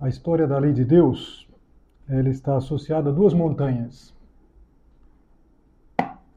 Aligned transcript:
A 0.00 0.08
história 0.08 0.46
da 0.46 0.58
lei 0.58 0.72
de 0.72 0.82
Deus, 0.82 1.46
ela 2.08 2.30
está 2.30 2.56
associada 2.56 3.10
a 3.10 3.12
duas 3.12 3.34
montanhas. 3.34 4.14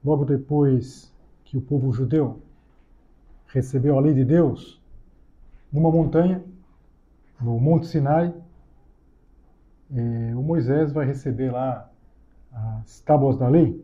Logo 0.04 0.26
depois 0.26 1.10
que 1.46 1.58
o 1.58 1.62
povo 1.62 1.94
judeu 1.94 2.42
recebeu 3.48 3.98
a 3.98 4.02
lei 4.02 4.14
de 4.14 4.26
Deus, 4.26 4.82
numa 5.72 5.90
montanha, 5.90 6.44
no 7.40 7.58
Monte 7.58 7.88
Sinai, 7.88 8.34
eh, 9.96 10.36
o 10.36 10.42
Moisés 10.42 10.92
vai 10.92 11.06
receber 11.06 11.50
lá 11.50 11.90
as 12.84 13.00
tábuas 13.00 13.38
da 13.38 13.48
lei. 13.48 13.82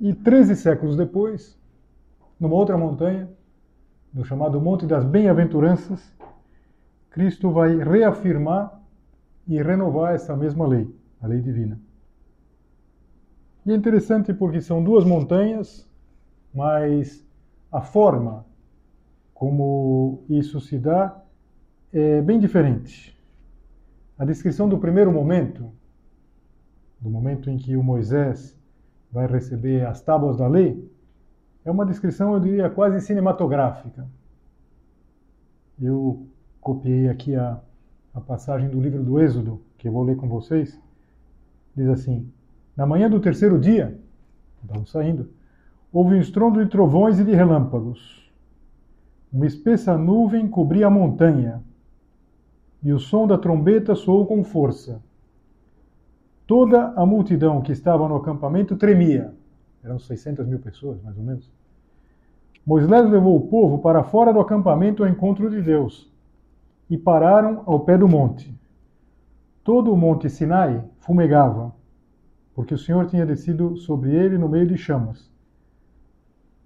E 0.00 0.14
13 0.14 0.56
séculos 0.56 0.96
depois, 0.96 1.54
numa 2.38 2.54
outra 2.54 2.78
montanha, 2.78 3.28
no 4.14 4.24
chamado 4.24 4.58
Monte 4.58 4.86
das 4.86 5.04
Bem-aventuranças, 5.04 6.00
Cristo 7.10 7.50
vai 7.50 7.76
reafirmar 7.76 8.80
e 9.46 9.60
renovar 9.60 10.14
essa 10.14 10.36
mesma 10.36 10.66
lei, 10.66 10.88
a 11.20 11.26
lei 11.26 11.40
divina. 11.40 11.80
E 13.66 13.72
é 13.72 13.74
interessante 13.74 14.32
porque 14.32 14.60
são 14.60 14.82
duas 14.82 15.04
montanhas, 15.04 15.88
mas 16.54 17.26
a 17.70 17.80
forma 17.80 18.46
como 19.34 20.22
isso 20.28 20.60
se 20.60 20.78
dá 20.78 21.22
é 21.92 22.22
bem 22.22 22.38
diferente. 22.38 23.18
A 24.16 24.24
descrição 24.24 24.68
do 24.68 24.78
primeiro 24.78 25.10
momento, 25.10 25.72
do 27.00 27.10
momento 27.10 27.50
em 27.50 27.56
que 27.56 27.76
o 27.76 27.82
Moisés 27.82 28.56
vai 29.10 29.26
receber 29.26 29.86
as 29.86 30.00
tábuas 30.00 30.36
da 30.36 30.46
lei, 30.46 30.88
é 31.64 31.70
uma 31.70 31.84
descrição, 31.84 32.34
eu 32.34 32.40
diria, 32.40 32.70
quase 32.70 33.00
cinematográfica. 33.00 34.06
Eu 35.80 36.26
copiei 36.60 37.08
aqui 37.08 37.34
a, 37.34 37.58
a 38.14 38.20
passagem 38.20 38.68
do 38.68 38.80
livro 38.80 39.02
do 39.02 39.18
Êxodo, 39.18 39.60
que 39.78 39.88
eu 39.88 39.92
vou 39.92 40.02
ler 40.02 40.16
com 40.16 40.28
vocês. 40.28 40.78
Diz 41.74 41.88
assim: 41.88 42.30
Na 42.76 42.86
manhã 42.86 43.08
do 43.08 43.20
terceiro 43.20 43.58
dia, 43.58 43.98
estamos 44.62 44.90
saindo, 44.90 45.30
houve 45.92 46.14
um 46.14 46.20
estrondo 46.20 46.62
de 46.62 46.70
trovões 46.70 47.18
e 47.18 47.24
de 47.24 47.32
relâmpagos. 47.32 48.30
Uma 49.32 49.46
espessa 49.46 49.96
nuvem 49.96 50.48
cobria 50.48 50.88
a 50.88 50.90
montanha, 50.90 51.62
e 52.82 52.92
o 52.92 52.98
som 52.98 53.26
da 53.26 53.38
trombeta 53.38 53.94
soou 53.94 54.26
com 54.26 54.42
força. 54.42 55.02
Toda 56.46 56.88
a 56.96 57.06
multidão 57.06 57.60
que 57.60 57.70
estava 57.70 58.08
no 58.08 58.16
acampamento 58.16 58.76
tremia. 58.76 59.32
Eram 59.84 59.98
600 59.98 60.46
mil 60.46 60.58
pessoas, 60.58 61.00
mais 61.00 61.16
ou 61.16 61.22
menos. 61.22 61.50
Moisés 62.66 63.08
levou 63.08 63.36
o 63.36 63.46
povo 63.46 63.78
para 63.78 64.02
fora 64.02 64.32
do 64.32 64.40
acampamento 64.40 65.02
ao 65.02 65.08
encontro 65.08 65.48
de 65.48 65.62
Deus 65.62 66.10
e 66.90 66.98
pararam 66.98 67.62
ao 67.64 67.80
pé 67.80 67.96
do 67.96 68.08
monte. 68.08 68.52
Todo 69.62 69.92
o 69.92 69.96
monte 69.96 70.28
Sinai 70.28 70.84
fumegava, 70.98 71.72
porque 72.54 72.74
o 72.74 72.78
Senhor 72.78 73.06
tinha 73.06 73.24
descido 73.24 73.76
sobre 73.76 74.10
ele 74.10 74.36
no 74.36 74.48
meio 74.48 74.66
de 74.66 74.76
chamas. 74.76 75.30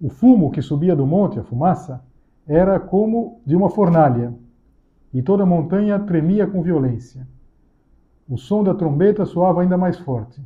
O 0.01 0.09
fumo 0.09 0.51
que 0.51 0.61
subia 0.61 0.95
do 0.95 1.05
monte, 1.05 1.39
a 1.39 1.43
fumaça, 1.43 2.03
era 2.47 2.79
como 2.79 3.39
de 3.45 3.55
uma 3.55 3.69
fornalha, 3.69 4.33
e 5.13 5.21
toda 5.21 5.43
a 5.43 5.45
montanha 5.45 5.99
tremia 5.99 6.45
com 6.47 6.61
violência. 6.61 7.25
O 8.27 8.37
som 8.37 8.63
da 8.63 8.73
trombeta 8.73 9.25
soava 9.25 9.61
ainda 9.61 9.77
mais 9.77 9.97
forte. 9.99 10.41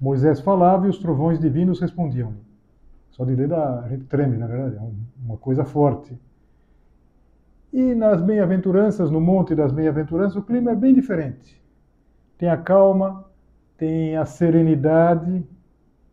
Moisés 0.00 0.40
falava 0.40 0.86
e 0.86 0.90
os 0.90 0.98
trovões 0.98 1.38
divinos 1.38 1.80
respondiam. 1.80 2.34
Só 3.10 3.24
de 3.24 3.34
ler 3.36 3.52
a 3.54 3.86
gente 3.88 4.04
treme, 4.06 4.36
na 4.36 4.46
verdade, 4.46 4.76
é 4.76 4.80
uma 5.24 5.36
coisa 5.36 5.64
forte. 5.64 6.18
E 7.72 7.94
nas 7.94 8.20
bem-aventuranças, 8.20 9.10
no 9.10 9.20
Monte 9.20 9.54
das 9.54 9.72
Bem-aventuranças, 9.72 10.36
o 10.36 10.42
clima 10.42 10.72
é 10.72 10.74
bem 10.74 10.92
diferente. 10.92 11.60
Tem 12.36 12.50
a 12.50 12.56
calma, 12.56 13.24
tem 13.78 14.16
a 14.16 14.26
serenidade, 14.26 15.42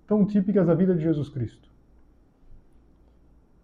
tão 0.07 0.25
típicas 0.25 0.65
da 0.65 0.73
vida 0.73 0.95
de 0.95 1.03
Jesus 1.03 1.27
Cristo. 1.27 1.69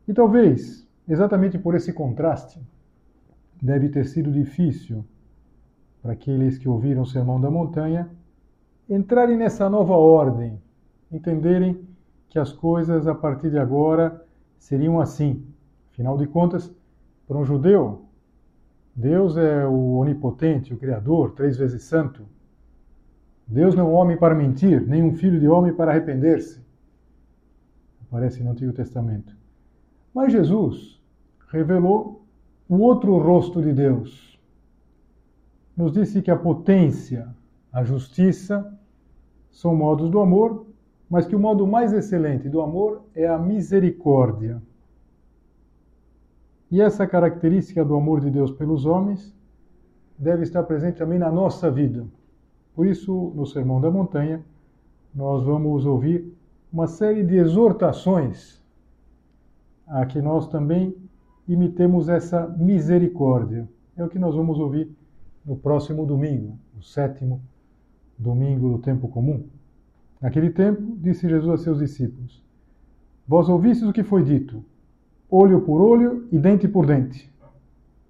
E 0.07 0.13
talvez, 0.13 0.87
exatamente 1.07 1.57
por 1.57 1.73
esse 1.73 1.93
contraste, 1.93 2.61
deve 3.61 3.89
ter 3.89 4.05
sido 4.05 4.31
difícil 4.31 5.05
para 6.01 6.11
aqueles 6.11 6.57
que 6.57 6.69
ouviram 6.69 7.01
o 7.01 7.05
Sermão 7.05 7.39
da 7.39 7.49
Montanha 7.49 8.09
entrarem 8.87 9.37
nessa 9.37 9.69
nova 9.69 9.93
ordem, 9.93 10.61
entenderem 11.11 11.87
que 12.29 12.37
as 12.37 12.51
coisas 12.51 13.07
a 13.07 13.15
partir 13.15 13.49
de 13.49 13.57
agora 13.57 14.23
seriam 14.59 14.99
assim. 14.99 15.43
Afinal 15.91 16.17
de 16.17 16.27
contas, 16.27 16.71
para 17.27 17.37
um 17.37 17.45
judeu, 17.45 18.05
Deus 18.95 19.35
é 19.35 19.67
o 19.67 19.95
onipotente, 19.95 20.73
o 20.73 20.77
Criador, 20.77 21.31
três 21.31 21.57
vezes 21.57 21.83
santo. 21.83 22.25
Deus 23.47 23.75
não 23.75 23.85
é 23.85 23.89
um 23.89 23.93
homem 23.93 24.17
para 24.17 24.33
mentir, 24.33 24.87
nem 24.87 25.03
um 25.03 25.13
filho 25.13 25.39
de 25.39 25.47
homem 25.47 25.73
para 25.73 25.91
arrepender-se. 25.91 26.63
Aparece 28.07 28.41
no 28.43 28.51
Antigo 28.51 28.71
Testamento. 28.71 29.35
Mas 30.13 30.31
Jesus 30.31 31.01
revelou 31.49 32.25
o 32.69 32.77
outro 32.77 33.17
rosto 33.17 33.61
de 33.61 33.73
Deus. 33.73 34.39
Nos 35.75 35.91
disse 35.91 36.21
que 36.21 36.31
a 36.31 36.37
potência, 36.37 37.27
a 37.71 37.83
justiça, 37.83 38.73
são 39.51 39.75
modos 39.75 40.09
do 40.09 40.19
amor, 40.19 40.65
mas 41.09 41.25
que 41.25 41.35
o 41.35 41.39
modo 41.39 41.67
mais 41.67 41.93
excelente 41.93 42.49
do 42.49 42.61
amor 42.61 43.03
é 43.13 43.27
a 43.27 43.37
misericórdia. 43.37 44.61
E 46.71 46.81
essa 46.81 47.05
característica 47.05 47.85
do 47.85 47.95
amor 47.95 48.19
de 48.19 48.29
Deus 48.29 48.51
pelos 48.51 48.85
homens 48.85 49.35
deve 50.17 50.43
estar 50.43 50.63
presente 50.63 50.97
também 50.97 51.19
na 51.19 51.31
nossa 51.31 51.69
vida. 51.69 52.05
Por 52.73 52.85
isso, 52.85 53.31
no 53.35 53.45
Sermão 53.45 53.79
da 53.79 53.91
Montanha, 53.91 54.43
nós 55.13 55.43
vamos 55.43 55.85
ouvir 55.85 56.33
uma 56.71 56.87
série 56.87 57.23
de 57.23 57.37
exortações 57.37 58.61
a 59.87 60.05
que 60.05 60.21
nós 60.21 60.47
também 60.47 60.95
imitemos 61.47 62.09
essa 62.09 62.47
misericórdia. 62.57 63.69
É 63.95 64.03
o 64.03 64.09
que 64.09 64.19
nós 64.19 64.35
vamos 64.35 64.59
ouvir 64.59 64.91
no 65.45 65.55
próximo 65.55 66.05
domingo, 66.05 66.57
o 66.77 66.81
sétimo 66.81 67.41
domingo 68.17 68.69
do 68.69 68.79
tempo 68.79 69.07
comum. 69.07 69.45
Naquele 70.19 70.49
tempo, 70.49 70.97
disse 70.97 71.29
Jesus 71.29 71.61
a 71.61 71.63
seus 71.63 71.79
discípulos: 71.79 72.43
Vós 73.27 73.47
ouvistes 73.47 73.87
o 73.87 73.93
que 73.93 74.03
foi 74.03 74.23
dito, 74.23 74.63
olho 75.29 75.61
por 75.61 75.81
olho 75.81 76.27
e 76.31 76.37
dente 76.37 76.67
por 76.67 76.85
dente. 76.85 77.33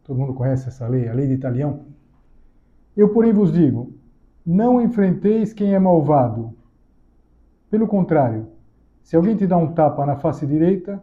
Todo 0.03 0.19
mundo 0.19 0.33
conhece 0.33 0.67
essa 0.67 0.87
lei, 0.87 1.07
a 1.07 1.13
lei 1.13 1.27
de 1.27 1.33
Italião. 1.33 1.85
Eu, 2.95 3.09
porém, 3.09 3.33
vos 3.33 3.51
digo: 3.51 3.93
não 4.45 4.81
enfrenteis 4.81 5.51
quem 5.51 5.73
é 5.73 5.79
malvado. 5.79 6.53
Pelo 7.69 7.87
contrário, 7.87 8.47
se 9.01 9.15
alguém 9.15 9.35
te 9.35 9.47
dá 9.47 9.57
um 9.57 9.73
tapa 9.73 10.05
na 10.05 10.15
face 10.15 10.45
direita, 10.45 11.01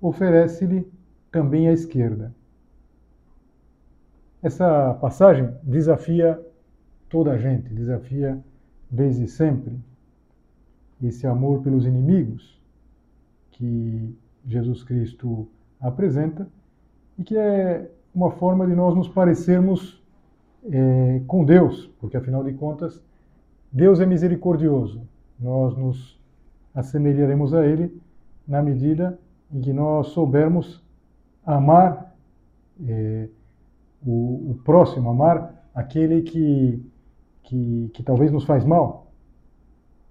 oferece-lhe 0.00 0.86
também 1.30 1.68
a 1.68 1.72
esquerda. 1.72 2.34
Essa 4.42 4.94
passagem 4.94 5.48
desafia 5.62 6.44
toda 7.08 7.32
a 7.32 7.38
gente, 7.38 7.72
desafia 7.72 8.42
desde 8.90 9.28
sempre 9.28 9.78
esse 11.00 11.26
amor 11.26 11.62
pelos 11.62 11.86
inimigos 11.86 12.60
que 13.52 14.14
Jesus 14.46 14.82
Cristo 14.82 15.48
apresenta 15.80 16.48
e 17.18 17.24
que 17.24 17.36
é 17.36 17.90
uma 18.14 18.30
forma 18.30 18.66
de 18.66 18.74
nós 18.74 18.94
nos 18.94 19.08
parecermos 19.08 20.02
é, 20.70 21.20
com 21.26 21.44
Deus, 21.44 21.90
porque 21.98 22.16
afinal 22.16 22.44
de 22.44 22.52
contas, 22.52 23.02
Deus 23.70 24.00
é 24.00 24.06
misericordioso. 24.06 25.02
Nós 25.40 25.76
nos 25.76 26.20
assemelharemos 26.74 27.54
a 27.54 27.66
Ele 27.66 28.00
na 28.46 28.62
medida 28.62 29.18
em 29.52 29.60
que 29.60 29.72
nós 29.72 30.08
soubermos 30.08 30.82
amar 31.44 32.14
é, 32.86 33.28
o, 34.04 34.50
o, 34.50 34.60
próximo, 34.64 35.10
amar 35.10 35.68
aquele 35.74 36.22
que, 36.22 36.84
que, 37.42 37.90
que 37.92 38.02
talvez 38.02 38.30
nos 38.30 38.44
faz 38.44 38.64
mal. 38.64 39.10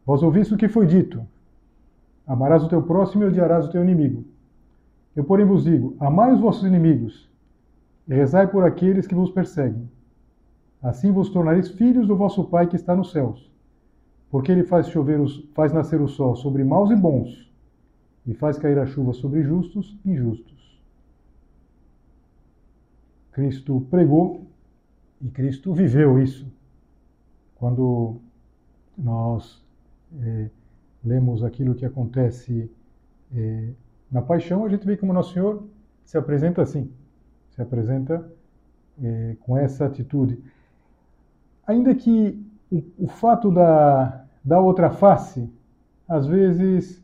Vós 0.06 0.24
ouviste 0.24 0.54
o 0.54 0.57
que 0.57 0.68
foi 0.68 0.86
dito: 0.86 1.25
amarás 2.25 2.63
o 2.63 2.69
teu 2.69 2.81
próximo 2.83 3.23
e 3.23 3.27
odiarás 3.27 3.68
o 3.68 3.71
teu 3.71 3.83
inimigo. 3.83 4.23
Eu, 5.15 5.23
porém, 5.23 5.45
vos 5.45 5.63
digo: 5.63 5.95
amai 6.00 6.33
os 6.33 6.39
vossos 6.39 6.63
inimigos 6.63 7.29
e 8.07 8.13
rezai 8.13 8.47
por 8.47 8.63
aqueles 8.63 9.07
que 9.07 9.15
vos 9.15 9.31
perseguem. 9.31 9.89
Assim 10.81 11.12
vos 11.12 11.29
tornareis 11.29 11.69
filhos 11.69 12.07
do 12.07 12.15
vosso 12.15 12.44
Pai 12.45 12.68
que 12.68 12.75
está 12.75 12.95
nos 12.95 13.12
céus 13.12 13.51
porque 14.31 14.50
ele 14.50 14.63
faz 14.63 14.88
chover, 14.88 15.19
os, 15.19 15.44
faz 15.53 15.73
nascer 15.73 16.00
o 16.00 16.07
sol 16.07 16.38
sobre 16.38 16.63
maus 16.63 16.89
e 16.89 16.95
bons, 16.95 17.51
e 18.25 18.33
faz 18.33 18.57
cair 18.57 18.79
a 18.79 18.85
chuva 18.85 19.12
sobre 19.12 19.44
justos 19.44 20.00
e 20.06 20.12
injustos. 20.12 20.81
Cristo 23.33 23.85
pregou 23.91 24.47
e 25.21 25.27
Cristo 25.29 25.73
viveu 25.73 26.18
isso. 26.18 26.47
Quando 27.56 28.15
nós 28.97 29.62
é, 30.19 30.50
lemos 31.03 31.44
aquilo 31.44 31.75
que 31.75 31.86
acontece 31.86 32.69
é, 33.36 33.69
na 34.12 34.21
paixão, 34.21 34.65
a 34.65 34.69
gente 34.69 34.86
vê 34.86 34.98
como 34.98 35.13
Nosso 35.13 35.33
Senhor 35.33 35.63
se 36.06 36.18
apresenta 36.18 36.62
assim, 36.62 36.92
se 37.51 37.62
apresenta 37.62 38.30
é, 39.01 39.36
com 39.39 39.57
essa 39.57 39.86
atitude. 39.86 40.38
Ainda 41.65 41.95
que 41.95 42.45
o, 42.69 43.06
o 43.06 43.07
fato 43.07 43.51
da, 43.51 44.25
da 44.44 44.59
outra 44.59 44.92
face, 44.92 45.50
às 46.07 46.27
vezes 46.27 47.01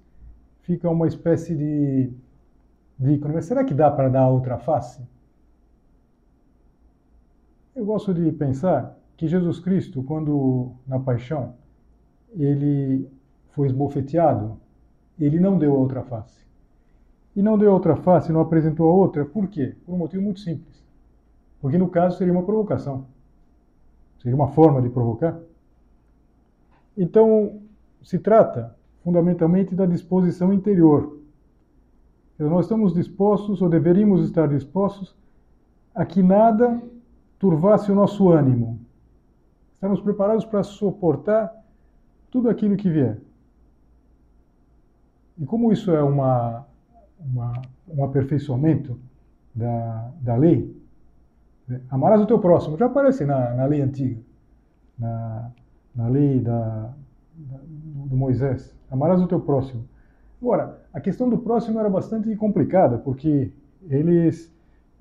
fica 0.62 0.90
uma 0.90 1.08
espécie 1.08 1.56
de, 1.56 2.12
de 3.00 3.20
mas 3.20 3.46
será 3.46 3.64
que 3.64 3.74
dá 3.74 3.90
para 3.90 4.10
dar 4.10 4.28
outra 4.28 4.58
face? 4.58 5.02
Eu 7.74 7.86
gosto 7.86 8.14
de 8.14 8.32
pensar 8.32 8.98
que 9.16 9.28
Jesus 9.28 9.60
Cristo, 9.60 10.04
quando 10.04 10.72
na 10.86 11.00
paixão, 11.00 11.56
ele 12.36 13.10
foi 13.58 13.66
esbofeteado, 13.66 14.60
ele 15.20 15.40
não 15.40 15.58
deu 15.58 15.74
a 15.74 15.78
outra 15.78 16.04
face. 16.04 16.46
E 17.36 17.42
não 17.42 17.58
deu 17.58 17.72
a 17.72 17.74
outra 17.74 17.96
face, 17.96 18.32
não 18.32 18.40
apresentou 18.40 18.88
a 18.88 18.94
outra, 18.94 19.26
por 19.26 19.48
quê? 19.48 19.76
Por 19.84 19.96
um 19.96 19.98
motivo 19.98 20.22
muito 20.22 20.42
simples. 20.42 20.86
Porque 21.60 21.76
no 21.76 21.90
caso 21.90 22.20
seria 22.20 22.32
uma 22.32 22.44
provocação. 22.44 23.08
Seria 24.20 24.36
uma 24.36 24.50
forma 24.50 24.80
de 24.80 24.90
provocar. 24.90 25.40
Então, 26.96 27.60
se 28.04 28.20
trata 28.20 28.76
fundamentalmente 29.04 29.74
da 29.74 29.88
disposição 29.88 30.54
interior. 30.54 31.18
Nós 32.38 32.66
estamos 32.66 32.94
dispostos, 32.94 33.60
ou 33.60 33.70
deveríamos 33.70 34.24
estar 34.24 34.48
dispostos, 34.48 35.16
a 35.96 36.06
que 36.06 36.22
nada 36.22 36.80
turvasse 37.40 37.92
o 37.92 37.96
nosso 37.96 38.30
ânimo. 38.30 38.80
Estamos 39.74 40.00
preparados 40.00 40.46
para 40.46 40.62
suportar 40.62 41.52
tudo 42.30 42.50
aquilo 42.50 42.78
que 42.78 42.88
vier. 42.88 43.20
E 45.40 45.46
como 45.46 45.72
isso 45.72 45.92
é 45.92 46.02
uma, 46.02 46.66
uma 47.20 47.62
um 47.88 48.04
aperfeiçoamento 48.04 49.00
da, 49.54 50.12
da 50.22 50.36
lei, 50.36 50.76
né? 51.68 51.82
amarás 51.90 52.22
o 52.22 52.26
teu 52.26 52.40
próximo, 52.40 52.78
já 52.78 52.86
aparece 52.86 53.26
na, 53.26 53.54
na 53.54 53.66
lei 53.66 53.82
antiga, 53.82 54.20
na, 54.98 55.52
na 55.96 56.08
lei 56.08 56.40
da, 56.40 56.94
da, 57.36 57.58
do 58.06 58.16
Moisés. 58.16 58.76
Amarás 58.90 59.22
o 59.22 59.28
teu 59.28 59.40
próximo. 59.40 59.84
Agora, 60.42 60.82
a 60.94 61.00
questão 61.00 61.30
do 61.30 61.38
próximo 61.38 61.80
era 61.80 61.90
bastante 61.90 62.34
complicada, 62.36 62.98
porque 62.98 63.52
eles. 63.90 64.54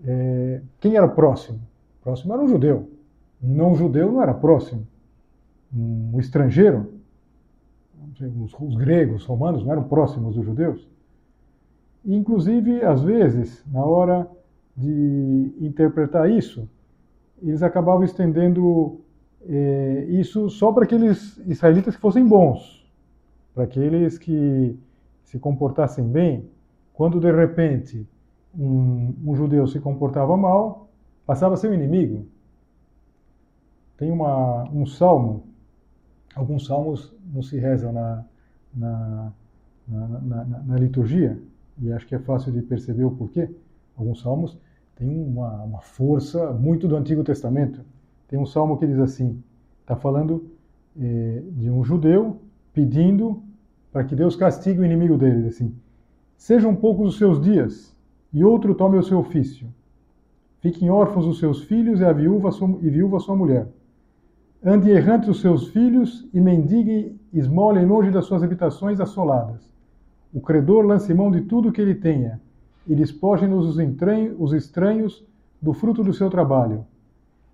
É, 0.05 0.61
quem 0.81 0.97
era 0.97 1.09
próximo? 1.09 1.61
Próximo 2.03 2.33
era 2.33 2.43
um 2.43 2.49
judeu. 2.49 2.91
Um 3.43 3.55
não 3.55 3.75
judeu 3.75 4.11
não 4.13 4.23
era 4.23 4.35
próximo. 4.35 4.87
Um 5.75 6.19
estrangeiro, 6.19 6.96
os, 8.21 8.55
os 8.59 8.77
gregos, 8.77 9.23
os 9.23 9.27
romanos, 9.27 9.65
não 9.65 9.73
eram 9.73 9.85
próximos 9.85 10.35
dos 10.35 10.45
judeus. 10.45 10.87
Inclusive, 12.05 12.85
às 12.85 13.03
vezes, 13.03 13.65
na 13.71 13.85
hora 13.85 14.29
de 14.77 15.55
interpretar 15.61 16.31
isso, 16.31 16.69
eles 17.43 17.63
acabavam 17.63 18.05
estendendo 18.05 19.01
é, 19.49 20.07
isso 20.09 20.49
só 20.51 20.73
para 20.73 20.85
aqueles 20.85 21.39
israelitas 21.47 21.95
que 21.95 22.01
fossem 22.01 22.27
bons, 22.27 22.87
para 23.55 23.65
aqueles 23.65 24.19
que 24.19 24.79
se 25.25 25.39
comportassem 25.39 26.07
bem. 26.07 26.49
Quando 26.93 27.21
de 27.21 27.31
repente 27.31 28.07
um, 28.59 29.15
um 29.25 29.35
judeu 29.35 29.67
se 29.67 29.81
comportava 29.81 30.37
mal, 30.37 30.89
passava 31.27 31.55
a 31.55 31.57
ser 31.57 31.71
um 31.71 31.75
inimigo. 31.75 32.27
Tem 33.97 34.11
uma, 34.11 34.65
um 34.71 34.87
salmo, 34.87 35.45
alguns 36.35 36.67
salmos 36.67 37.16
não 37.33 37.43
se 37.43 37.59
rezam 37.59 37.93
na, 37.93 38.25
na, 38.75 39.33
na, 39.89 40.45
na, 40.45 40.77
liturgia, 40.77 41.39
e 41.81 41.93
acho 41.93 42.07
que 42.07 42.15
é 42.15 42.19
fácil 42.19 42.53
de 42.53 42.63
perceber 42.63 43.05
o 43.05 43.11
porquê. 43.11 43.51
Alguns 43.97 44.21
salmos 44.21 44.59
têm 44.95 45.09
uma, 45.09 45.63
uma 45.63 45.81
força 45.81 46.53
muito 46.53 46.89
do 46.89 46.97
Antigo 46.97 47.23
Testamento. 47.23 47.81
Tem 48.29 48.39
um 48.39 48.47
salmo 48.47 48.79
que 48.79 48.87
diz 48.87 48.99
assim: 48.99 49.43
está 49.81 49.97
falando 49.97 50.51
eh, 50.99 51.43
de 51.53 51.71
um 51.71 51.85
judeu 51.85 52.41
pedindo 52.73 53.43
para 53.93 54.05
que 54.05 54.15
Deus 54.15 54.37
castigue 54.37 54.81
o 54.81 54.85
inimigo 54.85 55.17
deles, 55.17 55.47
assim. 55.47 55.75
Sejam 56.37 56.75
poucos 56.75 57.09
os 57.09 57.19
seus 57.19 57.41
dias, 57.41 57.97
e 58.33 58.45
outro 58.45 58.75
tome 58.75 58.99
o 58.99 59.03
seu 59.03 59.19
ofício. 59.19 59.69
Fiquem 60.61 60.91
órfãos 60.91 61.27
os 61.27 61.39
seus 61.39 61.63
filhos 61.63 62.01
e 62.01 62.05
a 62.05 62.13
viúva 62.13 62.51
sua, 62.51 62.69
e 62.83 62.91
viúva 62.91 63.19
sua 63.21 63.37
mulher. 63.37 63.69
Ande 64.69 64.91
errantes 64.91 65.29
os 65.29 65.41
seus 65.41 65.69
filhos 65.69 66.29
e 66.35 66.41
mendiguem 66.41 67.21
esmolem 67.33 67.87
longe 67.87 68.11
das 68.11 68.25
suas 68.25 68.43
habitações 68.43 68.99
assoladas. 68.99 69.73
O 70.35 70.41
credor 70.41 70.85
lance 70.85 71.15
mão 71.15 71.31
de 71.31 71.43
tudo 71.43 71.71
que 71.71 71.81
ele 71.81 71.95
tenha, 71.95 72.41
e 72.85 72.93
despojem-nos 72.93 73.79
os 74.39 74.53
estranhos 74.53 75.25
do 75.63 75.73
fruto 75.73 76.03
do 76.03 76.13
seu 76.13 76.29
trabalho. 76.29 76.85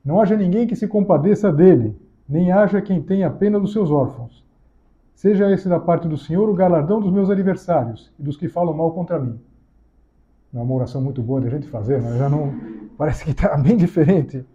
Não 0.03 0.23
haja 0.23 0.35
ninguém 0.35 0.67
que 0.67 0.75
se 0.75 0.89
compadeça 0.89 1.53
dele, 1.53 1.95
nem 2.27 2.51
haja 2.51 2.81
quem 2.81 3.03
tenha 3.03 3.29
pena 3.29 3.61
dos 3.61 3.75
seus 3.75 3.91
órfãos. 3.91 4.43
Seja 5.15 5.53
esse 5.53 5.69
da 5.69 5.79
parte 5.79 6.09
do 6.09 6.17
Senhor 6.17 6.49
o 6.49 6.55
galardão 6.55 6.99
dos 6.99 7.13
meus 7.13 7.29
adversários 7.29 8.11
e 8.19 8.23
dos 8.23 8.39
que 8.39 8.49
falam 8.49 8.73
mal 8.73 8.91
contra 8.91 9.19
mim. 9.19 9.39
É 10.55 10.59
uma 10.59 10.75
oração 10.75 11.03
muito 11.03 11.23
boa 11.23 11.43
de 11.43 11.49
a 11.49 11.51
gente 11.51 11.69
fazer, 11.69 12.01
mas 12.01 12.17
já 12.17 12.31
não. 12.31 12.55
Parece 12.97 13.23
que 13.23 13.33
está 13.33 13.55
bem 13.59 13.77
diferente. 13.77 14.47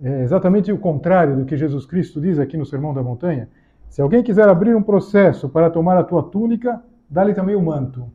É 0.00 0.22
exatamente 0.22 0.70
o 0.70 0.78
contrário 0.78 1.36
do 1.36 1.44
que 1.44 1.56
Jesus 1.56 1.86
Cristo 1.86 2.20
diz 2.20 2.38
aqui 2.38 2.56
no 2.56 2.66
Sermão 2.66 2.92
da 2.92 3.02
Montanha. 3.02 3.48
Se 3.88 4.02
alguém 4.02 4.22
quiser 4.22 4.48
abrir 4.48 4.74
um 4.76 4.82
processo 4.82 5.48
para 5.48 5.70
tomar 5.70 5.96
a 5.96 6.04
tua 6.04 6.22
túnica, 6.22 6.82
dá-lhe 7.08 7.32
também 7.32 7.56
o 7.56 7.62
manto. 7.62 8.10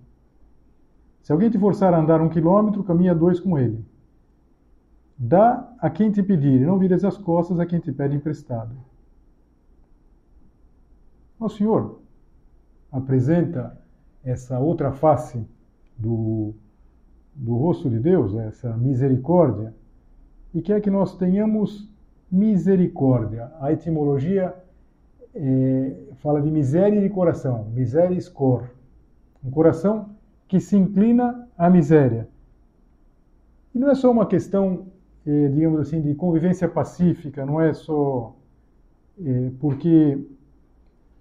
Se 1.21 1.31
alguém 1.31 1.49
te 1.49 1.57
forçar 1.57 1.93
a 1.93 1.99
andar 1.99 2.21
um 2.21 2.29
quilômetro, 2.29 2.83
caminha 2.83 3.15
dois 3.15 3.39
com 3.39 3.57
ele. 3.57 3.83
Dá 5.17 5.71
a 5.79 5.89
quem 5.89 6.11
te 6.11 6.21
pedir, 6.21 6.61
e 6.61 6.65
não 6.65 6.79
vires 6.79 7.03
as 7.03 7.17
costas 7.17 7.59
a 7.59 7.65
quem 7.65 7.79
te 7.79 7.91
pede 7.91 8.15
emprestado. 8.15 8.75
O 11.39 11.49
Senhor 11.49 12.01
apresenta 12.91 13.79
essa 14.23 14.59
outra 14.59 14.91
face 14.91 15.43
do, 15.97 16.53
do 17.33 17.55
rosto 17.55 17.89
de 17.89 17.99
Deus, 17.99 18.35
essa 18.35 18.75
misericórdia, 18.77 19.73
e 20.53 20.61
quer 20.61 20.81
que 20.81 20.89
nós 20.89 21.17
tenhamos 21.17 21.89
misericórdia. 22.31 23.51
A 23.59 23.71
etimologia 23.71 24.53
é, 25.33 25.93
fala 26.15 26.41
de 26.41 26.51
miséria 26.51 27.01
de 27.01 27.09
coração, 27.09 27.65
miseris 27.73 28.27
cor. 28.27 28.69
Um 29.43 29.49
coração 29.49 30.09
que 30.47 30.59
se 30.59 30.77
inclina 30.77 31.47
à 31.57 31.69
miséria. 31.69 32.27
E 33.73 33.79
não 33.79 33.89
é 33.89 33.95
só 33.95 34.11
uma 34.11 34.25
questão 34.25 34.85
eh, 35.25 35.49
digamos 35.49 35.79
assim, 35.79 36.01
de 36.01 36.15
convivência 36.15 36.67
pacífica, 36.67 37.45
não 37.45 37.61
é 37.61 37.73
só 37.73 38.35
eh, 39.23 39.51
porque 39.59 40.19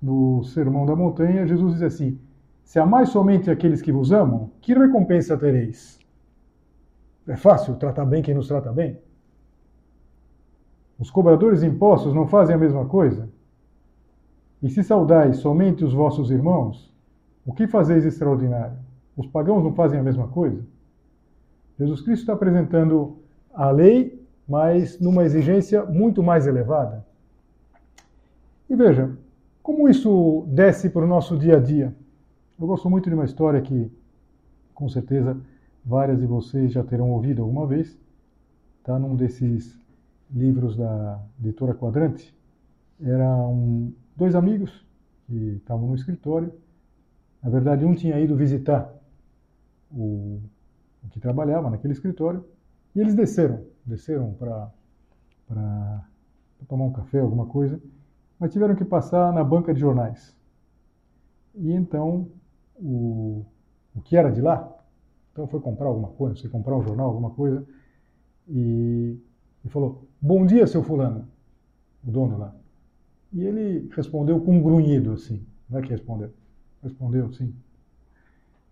no 0.01 0.43
Sermão 0.45 0.87
da 0.87 0.97
Montanha 0.97 1.47
Jesus 1.47 1.75
diz 1.75 1.83
assim: 1.83 2.19
Se 2.65 2.79
amais 2.79 3.11
somente 3.11 3.51
aqueles 3.51 3.83
que 3.83 3.93
vos 3.93 4.11
amam, 4.13 4.51
que 4.61 4.73
recompensa 4.73 5.37
tereis? 5.37 5.99
É 7.29 7.37
fácil 7.37 7.77
tratar 7.77 8.07
bem 8.07 8.23
quem 8.23 8.35
nos 8.35 8.49
trata 8.49 8.73
bem? 8.73 8.99
Os 11.01 11.11
cobradores 11.11 11.61
de 11.61 11.67
impostos 11.67 12.15
não 12.15 12.27
fazem 12.27 12.55
a 12.55 12.59
mesma 12.59 12.85
coisa? 12.85 13.27
E 14.63 14.69
se 14.69 14.85
saudais 14.85 15.39
somente 15.39 15.83
os 15.83 15.95
vossos 15.95 16.31
irmãos, 16.31 16.95
o 17.47 17.55
que 17.55 17.67
fazeis 17.67 18.05
extraordinário? 18.05 18.77
Os 19.17 19.27
pagãos 19.27 19.65
não 19.65 19.73
fazem 19.73 19.99
a 19.99 20.03
mesma 20.03 20.29
coisa? 20.29 20.63
Jesus 21.79 22.03
Cristo 22.03 22.21
está 22.21 22.35
apresentando 22.35 23.17
a 23.55 23.71
lei, 23.71 24.23
mas 24.47 25.01
numa 25.01 25.25
exigência 25.25 25.87
muito 25.87 26.23
mais 26.23 26.47
elevada. 26.47 27.07
E 28.69 28.77
veja, 28.77 29.11
como 29.63 29.89
isso 29.89 30.45
desce 30.49 30.91
para 30.91 31.05
o 31.05 31.09
nosso 31.09 31.39
dia 31.39 31.57
a 31.57 31.61
dia? 31.61 31.95
Eu 32.61 32.67
gosto 32.67 32.91
muito 32.91 33.09
de 33.09 33.15
uma 33.15 33.25
história 33.25 33.63
que, 33.63 33.91
com 34.75 34.87
certeza, 34.87 35.35
várias 35.83 36.21
de 36.21 36.27
vocês 36.27 36.73
já 36.73 36.85
terão 36.85 37.11
ouvido 37.11 37.41
alguma 37.41 37.67
vez. 37.67 37.99
Está 38.81 38.99
num 38.99 39.17
desses 39.17 39.81
livros 40.33 40.77
da 40.77 41.21
editora 41.41 41.75
Quadrante. 41.75 42.35
Eram 43.03 43.93
dois 44.17 44.35
amigos 44.35 44.85
que 45.27 45.57
estavam 45.57 45.89
no 45.89 45.95
escritório. 45.95 46.53
Na 47.43 47.51
verdade, 47.51 47.85
um 47.85 47.95
tinha 47.95 48.19
ido 48.21 48.37
visitar 48.37 48.93
o, 49.91 50.41
o 51.03 51.09
que 51.11 51.19
trabalhava 51.19 51.71
naquele 51.71 51.93
escritório 51.93 52.45
e 52.95 53.01
eles 53.01 53.15
desceram, 53.15 53.65
desceram 53.85 54.35
para 54.35 54.71
tomar 56.69 56.85
um 56.85 56.93
café, 56.93 57.21
alguma 57.21 57.47
coisa, 57.47 57.81
mas 58.39 58.53
tiveram 58.53 58.75
que 58.75 58.85
passar 58.85 59.33
na 59.33 59.43
banca 59.43 59.73
de 59.73 59.81
jornais. 59.81 60.37
E 61.55 61.73
então 61.73 62.29
o, 62.77 63.45
o 63.95 64.01
que 64.03 64.17
era 64.17 64.31
de 64.31 64.41
lá, 64.41 64.77
então 65.33 65.47
foi 65.47 65.61
comprar 65.61 65.87
alguma 65.87 66.09
coisa, 66.09 66.37
sei, 66.37 66.51
comprar 66.51 66.77
um 66.77 66.83
jornal, 66.83 67.07
alguma 67.07 67.31
coisa, 67.31 67.67
e, 68.49 69.17
e 69.65 69.69
falou, 69.69 70.10
bom 70.21 70.45
dia, 70.45 70.67
seu 70.67 70.83
fulano, 70.83 71.27
o 72.07 72.11
dono 72.11 72.37
lá. 72.37 72.55
E 73.33 73.43
ele 73.45 73.89
respondeu 73.95 74.41
com 74.41 74.57
um 74.57 74.63
grunhido, 74.63 75.13
assim, 75.13 75.45
não 75.69 75.79
é 75.79 75.83
que 75.83 75.89
respondeu, 75.89 76.31
respondeu, 76.83 77.33
sim. 77.33 77.55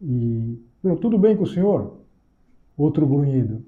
E, 0.00 0.60
tudo 1.00 1.18
bem 1.18 1.36
com 1.36 1.44
o 1.44 1.46
senhor? 1.46 1.98
Outro 2.76 3.06
grunhido. 3.06 3.64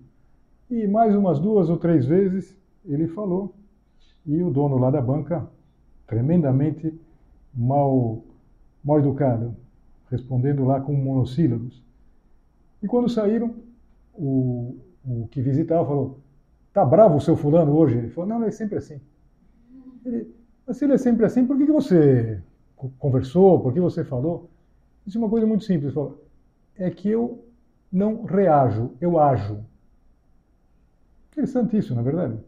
E 0.71 0.87
mais 0.87 1.15
umas 1.17 1.41
duas 1.41 1.69
ou 1.69 1.77
três 1.77 2.07
vezes 2.07 2.57
ele 2.85 3.09
falou, 3.09 3.55
e 4.27 4.43
o 4.43 4.51
dono 4.51 4.79
lá 4.79 4.91
da 4.91 5.01
banca, 5.01 5.49
tremendamente 6.07 6.95
mal, 7.55 8.23
mal 8.85 8.99
educado, 8.99 9.57
respondendo 10.11 10.65
lá 10.65 10.81
com 10.81 10.93
monossílabos. 10.93 11.83
E 12.83 12.87
quando 12.87 13.09
saíram, 13.09 13.55
o, 14.15 14.77
o 15.05 15.29
que 15.31 15.41
visitava 15.41 15.87
falou: 15.87 16.19
Tá 16.73 16.85
bravo 16.85 17.17
o 17.17 17.21
seu 17.21 17.37
fulano 17.37 17.77
hoje? 17.77 17.99
Ele 17.99 18.11
falou: 18.11 18.29
Não, 18.29 18.39
ele 18.39 18.49
é 18.49 18.53
sempre 18.53 18.79
assim. 18.79 19.01
Ele, 20.05 20.35
mas 20.67 20.77
se 20.77 20.85
ele 20.85 20.95
é 20.95 20.99
sempre 20.99 21.27
assim, 21.27 21.47
por 21.47 21.59
que, 21.59 21.67
que 21.67 21.73
você 21.73 22.41
conversou? 22.99 23.61
Por 23.61 23.73
que 23.73 23.81
você 23.81 24.05
falou? 24.05 24.49
Isso 25.07 25.19
é 25.19 25.21
uma 25.21 25.29
coisa 25.29 25.47
muito 25.47 25.65
simples. 25.65 25.93
Falou: 25.93 26.23
É 26.77 26.91
que 26.91 27.09
eu 27.09 27.45
não 27.93 28.25
reajo, 28.25 28.93
eu 29.01 29.19
ajo. 29.19 29.65
Interessante 31.33 31.77
isso, 31.77 31.95
na 31.95 32.01
é 32.01 32.05
verdade. 32.05 32.39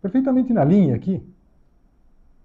Perfeitamente 0.00 0.52
na 0.52 0.64
linha 0.64 0.94
aqui. 0.94 1.22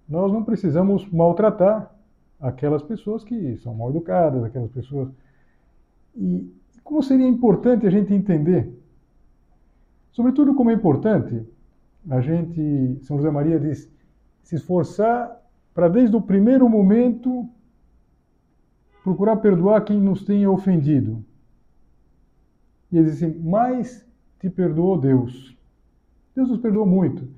Nós 0.08 0.30
não 0.32 0.44
precisamos 0.44 1.08
maltratar 1.10 1.94
aquelas 2.40 2.82
pessoas 2.82 3.24
que 3.24 3.56
são 3.58 3.74
mal 3.74 3.90
educadas, 3.90 4.44
aquelas 4.44 4.70
pessoas. 4.70 5.08
E 6.16 6.52
como 6.82 7.02
seria 7.02 7.26
importante 7.26 7.86
a 7.86 7.90
gente 7.90 8.12
entender, 8.12 8.70
sobretudo 10.14 10.54
como 10.54 10.70
é 10.70 10.72
importante 10.72 11.44
a 12.10 12.20
gente, 12.20 12.98
São 13.02 13.16
José 13.16 13.30
Maria 13.30 13.58
diz, 13.58 13.90
se 14.42 14.56
esforçar 14.56 15.42
para 15.74 15.88
desde 15.88 16.14
o 16.14 16.22
primeiro 16.22 16.68
momento 16.68 17.48
procurar 19.02 19.36
perdoar 19.36 19.84
quem 19.84 20.00
nos 20.00 20.24
tenha 20.24 20.50
ofendido. 20.50 21.22
E 22.90 22.96
ele 22.96 23.10
diz 23.10 23.22
assim, 23.22 23.38
mais 23.40 24.06
te 24.40 24.48
perdoou 24.48 24.98
Deus. 24.98 25.56
Deus 26.34 26.48
nos 26.48 26.60
perdoou 26.60 26.86
muito. 26.86 27.28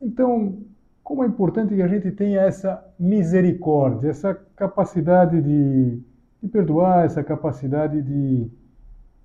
Então, 0.00 0.58
como 1.02 1.22
é 1.24 1.26
importante 1.26 1.74
que 1.74 1.82
a 1.82 1.88
gente 1.88 2.10
tenha 2.10 2.40
essa 2.40 2.84
misericórdia, 2.98 4.08
essa 4.08 4.34
capacidade 4.34 5.40
de, 5.40 6.02
de 6.42 6.48
perdoar, 6.48 7.04
essa 7.04 7.22
capacidade 7.22 8.02
de, 8.02 8.50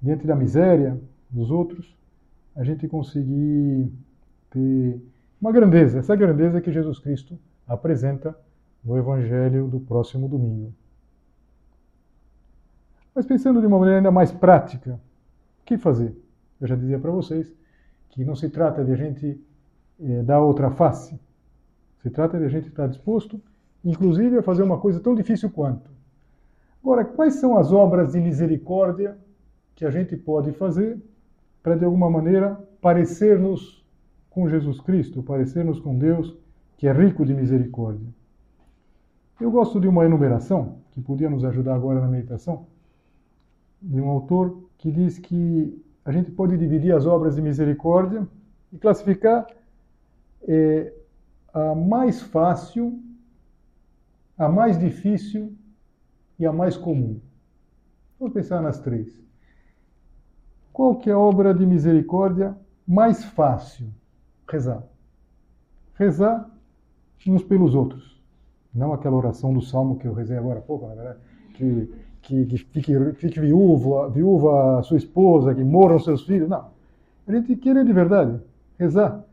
diante 0.02 0.26
da 0.28 0.36
miséria 0.36 1.00
dos 1.30 1.52
outros, 1.52 1.96
a 2.56 2.64
gente 2.64 2.88
conseguir 2.88 3.92
ter 4.50 5.02
uma 5.40 5.52
grandeza, 5.52 6.00
essa 6.00 6.16
grandeza 6.16 6.62
que 6.62 6.72
Jesus 6.72 7.00
Cristo 7.00 7.38
apresenta 7.68 8.38
no 8.84 8.98
Evangelho 8.98 9.68
do 9.68 9.80
próximo 9.80 10.28
domingo. 10.28 10.74
Mas 13.14 13.26
pensando 13.26 13.60
de 13.60 13.68
uma 13.68 13.78
maneira 13.78 14.00
ainda 14.00 14.12
mais 14.12 14.32
prática, 14.32 15.00
o 15.62 15.66
que 15.66 15.78
fazer? 15.78 16.16
Eu 16.60 16.68
já 16.68 16.76
dizia 16.76 17.00
para 17.00 17.12
vocês 17.12 17.54
que 18.10 18.24
não 18.24 18.36
se 18.36 18.50
trata 18.50 18.84
de 18.84 18.92
a 18.92 18.96
gente 18.96 19.42
é, 20.00 20.24
dar 20.24 20.40
outra 20.42 20.70
face, 20.70 21.20
se 22.02 22.10
trata 22.10 22.38
de 22.38 22.46
a 22.46 22.50
gente 22.50 22.68
estar 22.68 22.88
disposto, 22.88 23.42
inclusive, 23.84 24.38
a 24.38 24.44
fazer 24.44 24.64
uma 24.64 24.80
coisa 24.80 25.00
tão 25.00 25.16
difícil 25.16 25.50
quanto. 25.50 25.90
Agora, 26.82 27.04
quais 27.04 27.36
são 27.36 27.58
as 27.58 27.72
obras 27.72 28.12
de 28.12 28.20
misericórdia 28.20 29.18
que 29.74 29.86
a 29.86 29.90
gente 29.90 30.16
pode 30.16 30.52
fazer 30.52 31.02
para, 31.66 31.76
de 31.76 31.84
alguma 31.84 32.12
maneira, 32.12 32.64
parecer-nos 32.80 33.84
com 34.30 34.48
Jesus 34.48 34.80
Cristo, 34.80 35.24
parecer-nos 35.24 35.80
com 35.80 35.98
Deus, 35.98 36.38
que 36.78 36.88
é 36.88 36.94
rico 36.94 37.26
de 37.26 37.34
misericórdia? 37.34 38.08
Eu 39.42 39.50
gosto 39.50 39.80
de 39.80 39.88
uma 39.88 40.06
enumeração, 40.06 40.78
que 40.92 41.02
podia 41.02 41.28
nos 41.28 41.44
ajudar 41.44 41.74
agora 41.74 42.00
na 42.00 42.08
meditação, 42.08 42.68
de 43.82 44.00
um 44.00 44.10
autor 44.10 44.70
que 44.78 44.92
diz 44.92 45.18
que 45.18 45.84
a 46.06 46.12
gente 46.12 46.30
pode 46.30 46.56
dividir 46.56 46.94
as 46.94 47.08
obras 47.08 47.34
de 47.34 47.42
misericórdia 47.42 48.28
e 48.72 48.78
classificar 48.78 49.48
eh, 50.48 50.94
a 51.52 51.74
mais 51.74 52.22
fácil, 52.22 53.02
a 54.38 54.48
mais 54.48 54.78
difícil 54.78 55.52
e 56.38 56.46
a 56.46 56.54
mais 56.54 56.78
comum. 56.78 57.20
Vamos 58.20 58.36
pensar 58.36 58.62
nas 58.62 58.78
três. 58.78 59.25
Qual 60.76 60.98
que 60.98 61.10
é 61.10 61.14
a 61.14 61.18
obra 61.18 61.54
de 61.54 61.66
misericórdia 61.66 62.54
mais 62.86 63.24
fácil? 63.24 63.88
Rezar. 64.46 64.84
Rezar 65.94 66.52
uns 67.26 67.42
pelos 67.44 67.74
outros. 67.74 68.22
Não 68.74 68.92
aquela 68.92 69.16
oração 69.16 69.54
do 69.54 69.62
Salmo 69.62 69.98
que 69.98 70.06
eu 70.06 70.14
rezei 70.14 70.38
agora 70.38 70.60
há 70.60 70.62
pouco, 70.62 70.86
na 70.86 70.96
verdade, 70.96 71.20
que, 71.54 71.94
que, 72.22 72.46
que 72.46 72.58
fique, 72.58 73.14
fique 73.14 73.40
viúva, 73.40 74.10
viúva 74.10 74.80
a 74.80 74.84
sua 74.84 74.98
esposa, 74.98 75.56
que 75.56 75.64
morram 75.64 75.98
seus 75.98 76.26
filhos. 76.26 76.50
Não. 76.50 76.68
A 77.26 77.32
gente 77.32 77.56
quer 77.56 77.82
de 77.82 77.94
verdade 77.94 78.38
rezar. 78.78 79.24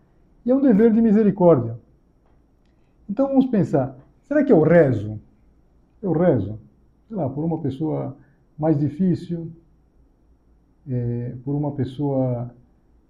E 0.47 0.51
é 0.53 0.55
um 0.55 0.61
dever 0.61 0.93
de 0.93 1.03
misericórdia. 1.03 1.77
Então 3.11 3.27
vamos 3.27 3.47
pensar, 3.47 3.99
será 4.23 4.45
que 4.45 4.53
eu 4.53 4.63
rezo? 4.63 5.19
Eu 6.01 6.13
rezo, 6.13 6.57
sei 7.09 7.17
lá, 7.17 7.29
por 7.29 7.45
uma 7.45 7.59
pessoa 7.59 8.17
mais 8.57 8.79
difícil, 8.79 9.51
é, 10.89 11.35
por 11.45 11.55
uma 11.55 11.73
pessoa 11.73 12.55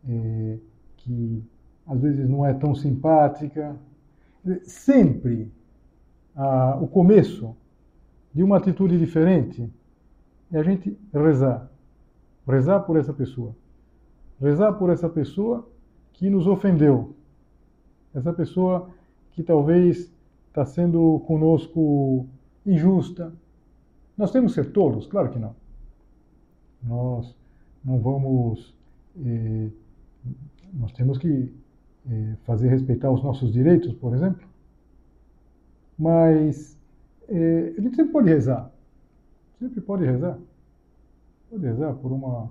é, 0.09 0.59
que 0.97 1.43
às 1.87 2.01
vezes 2.01 2.29
não 2.29 2.45
é 2.45 2.55
tão 2.55 2.75
simpática. 2.75 3.77
Sempre 4.65 5.51
o 6.81 6.87
começo 6.89 7.55
de 8.35 8.43
uma 8.43 8.57
atitude 8.57 8.99
diferente 8.99 9.71
é 10.51 10.59
a 10.59 10.63
gente 10.63 10.97
rezar. 11.13 11.71
Rezar 12.47 12.81
por 12.81 12.97
essa 12.97 13.13
pessoa. 13.13 13.55
Rezar 14.41 14.73
por 14.73 14.91
essa 14.91 15.09
pessoa 15.09 15.69
que 16.13 16.29
nos 16.29 16.47
ofendeu. 16.47 17.15
Essa 18.15 18.33
pessoa 18.33 18.91
que 19.33 19.43
talvez 19.43 20.13
está 20.49 20.65
sendo 20.65 21.21
conosco 21.27 22.27
injusta. 22.67 23.33
Nós 24.17 24.31
temos 24.31 24.55
que 24.55 24.63
ser 24.63 24.73
tolos? 24.73 25.07
Claro 25.07 25.31
que 25.31 25.39
não. 25.39 25.55
Nós 26.83 27.35
não 27.85 27.99
vamos. 27.99 28.75
Eh, 29.25 29.69
nós 30.73 30.93
temos 30.93 31.19
que 31.19 31.53
eh, 32.09 32.37
fazer 32.45 32.69
respeitar 32.69 33.11
os 33.11 33.23
nossos 33.23 33.53
direitos, 33.53 33.93
por 33.95 34.15
exemplo. 34.15 34.47
Mas 35.99 36.79
eh, 37.29 37.75
a 37.77 37.81
gente 37.81 37.97
sempre 37.97 38.13
pode 38.13 38.29
rezar. 38.29 38.71
Sempre 39.59 39.81
pode 39.81 40.05
rezar. 40.05 40.39
Pode 41.51 41.65
rezar 41.65 41.95
por 41.95 42.13
uma, 42.13 42.51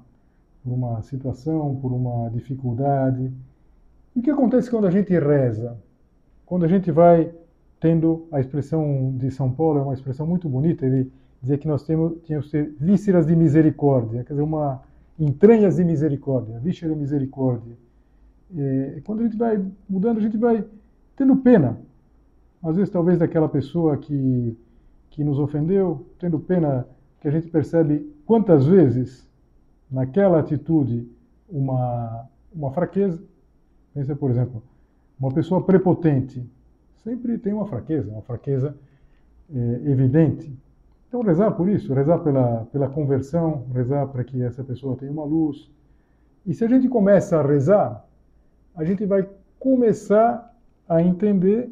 por 0.64 0.74
uma 0.74 1.02
situação, 1.02 1.76
por 1.82 1.92
uma 1.92 2.30
dificuldade. 2.30 3.32
E 4.16 4.20
o 4.20 4.22
que 4.22 4.30
acontece 4.30 4.70
quando 4.70 4.88
a 4.88 4.92
gente 4.92 5.12
reza? 5.18 5.78
Quando 6.46 6.66
a 6.66 6.68
gente 6.68 6.92
vai 6.92 7.34
tendo 7.80 8.28
a 8.32 8.40
expressão 8.40 9.16
de 9.18 9.32
São 9.32 9.52
Paulo, 9.52 9.80
é 9.80 9.82
uma 9.82 9.94
expressão 9.94 10.28
muito 10.28 10.48
bonita, 10.48 10.86
ele 10.86 11.12
dizia 11.42 11.58
que 11.58 11.68
nós 11.68 11.84
temos, 11.84 12.22
tínhamos 12.24 12.46
que 12.46 12.52
ter 12.52 12.76
vísceras 12.80 13.26
de 13.26 13.36
misericórdia, 13.36 14.24
quer 14.24 14.34
dizer, 14.34 14.44
uma 14.44 14.84
entranhas 15.22 15.76
de 15.76 15.84
misericórdia, 15.84 16.60
víscera 16.60 16.94
de 16.94 17.00
misericórdia. 17.00 17.78
É, 18.58 19.02
quando 19.04 19.20
a 19.22 19.24
gente 19.24 19.38
vai 19.38 19.64
mudando, 19.88 20.18
a 20.18 20.22
gente 20.22 20.38
vai 20.38 20.66
tendo 21.16 21.36
pena, 21.38 21.78
às 22.64 22.76
vezes 22.76 22.92
talvez 22.92 23.20
daquela 23.20 23.48
pessoa 23.48 23.98
que, 23.98 24.58
que 25.12 25.24
nos 25.24 25.38
ofendeu, 25.38 26.06
tendo 26.20 26.40
pena 26.40 26.88
que 27.20 27.28
a 27.28 27.32
gente 27.32 27.48
percebe 27.50 28.12
quantas 28.26 28.66
vezes 28.66 29.30
naquela 29.90 30.40
atitude 30.40 31.08
uma, 31.48 32.28
uma 32.52 32.72
fraqueza. 32.72 33.22
Pensa, 33.94 34.16
por 34.16 34.32
exemplo, 34.32 34.64
uma 35.20 35.32
pessoa 35.32 35.64
prepotente 35.64 36.44
sempre 37.04 37.38
tem 37.38 37.54
uma 37.54 37.68
fraqueza, 37.68 38.12
uma 38.12 38.22
fraqueza 38.22 38.76
é, 39.54 39.82
evidente. 39.86 40.52
Então, 41.12 41.22
rezar 41.24 41.52
por 41.52 41.68
isso, 41.68 41.94
rezar 41.94 42.20
pela, 42.20 42.66
pela 42.72 42.88
conversão, 42.88 43.66
rezar 43.74 44.08
para 44.08 44.24
que 44.24 44.42
essa 44.42 44.64
pessoa 44.64 44.96
tenha 44.96 45.12
uma 45.12 45.26
luz. 45.26 45.70
E 46.46 46.54
se 46.54 46.64
a 46.64 46.70
gente 46.70 46.88
começa 46.88 47.38
a 47.38 47.46
rezar, 47.46 48.08
a 48.74 48.86
gente 48.86 49.06
vai 49.06 49.28
começar 49.60 50.56
a 50.88 51.02
entender 51.02 51.70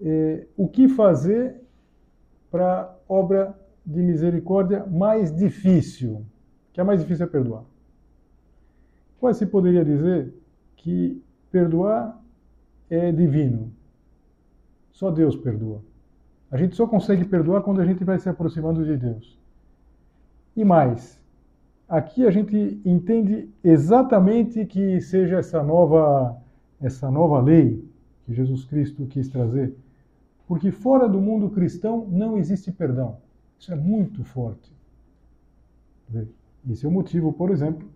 eh, 0.00 0.46
o 0.56 0.66
que 0.66 0.88
fazer 0.88 1.60
para 2.50 2.80
a 2.80 2.94
obra 3.06 3.54
de 3.84 4.00
misericórdia 4.00 4.86
mais 4.86 5.30
difícil, 5.36 6.24
que 6.72 6.80
é 6.80 6.82
mais 6.82 7.02
difícil 7.02 7.26
é 7.26 7.28
perdoar. 7.28 7.64
Quase 9.18 9.40
se 9.40 9.46
poderia 9.46 9.84
dizer 9.84 10.32
que 10.76 11.22
perdoar 11.52 12.18
é 12.88 13.12
divino. 13.12 13.70
Só 14.92 15.10
Deus 15.10 15.36
perdoa. 15.36 15.89
A 16.50 16.56
gente 16.56 16.74
só 16.74 16.86
consegue 16.86 17.24
perdoar 17.24 17.62
quando 17.62 17.80
a 17.80 17.84
gente 17.84 18.02
vai 18.02 18.18
se 18.18 18.28
aproximando 18.28 18.84
de 18.84 18.96
Deus. 18.96 19.38
E 20.56 20.64
mais, 20.64 21.20
aqui 21.88 22.26
a 22.26 22.30
gente 22.30 22.80
entende 22.84 23.48
exatamente 23.62 24.66
que 24.66 25.00
seja 25.00 25.38
essa 25.38 25.62
nova 25.62 26.36
essa 26.80 27.10
nova 27.10 27.40
lei 27.40 27.84
que 28.24 28.32
Jesus 28.32 28.64
Cristo 28.64 29.06
quis 29.06 29.28
trazer, 29.28 29.76
porque 30.48 30.70
fora 30.70 31.06
do 31.06 31.20
mundo 31.20 31.50
cristão 31.50 32.06
não 32.10 32.38
existe 32.38 32.72
perdão. 32.72 33.18
Isso 33.58 33.70
é 33.70 33.76
muito 33.76 34.24
forte. 34.24 34.72
Esse 36.68 36.86
é 36.86 36.88
o 36.88 36.92
motivo, 36.92 37.32
por 37.32 37.50
exemplo, 37.50 37.86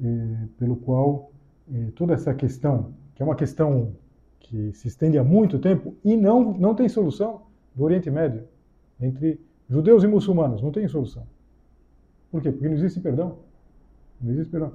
eh, 0.00 0.46
pelo 0.56 0.76
qual 0.76 1.32
eh, 1.72 1.90
toda 1.96 2.14
essa 2.14 2.32
questão, 2.32 2.94
que 3.14 3.22
é 3.22 3.26
uma 3.26 3.34
questão 3.34 3.92
que 4.38 4.72
se 4.72 4.86
estende 4.86 5.18
há 5.18 5.24
muito 5.24 5.58
tempo 5.58 5.94
e 6.04 6.16
não, 6.16 6.52
não 6.56 6.74
tem 6.74 6.88
solução 6.88 7.45
do 7.76 7.84
Oriente 7.84 8.10
Médio, 8.10 8.44
entre 8.98 9.38
judeus 9.68 10.02
e 10.02 10.06
muçulmanos, 10.06 10.62
não 10.62 10.72
tem 10.72 10.88
solução. 10.88 11.26
Por 12.30 12.40
quê? 12.40 12.50
Porque 12.50 12.66
não 12.66 12.74
existe 12.74 12.98
perdão. 13.00 13.38
Não 14.20 14.32
existe 14.32 14.50
perdão. 14.50 14.72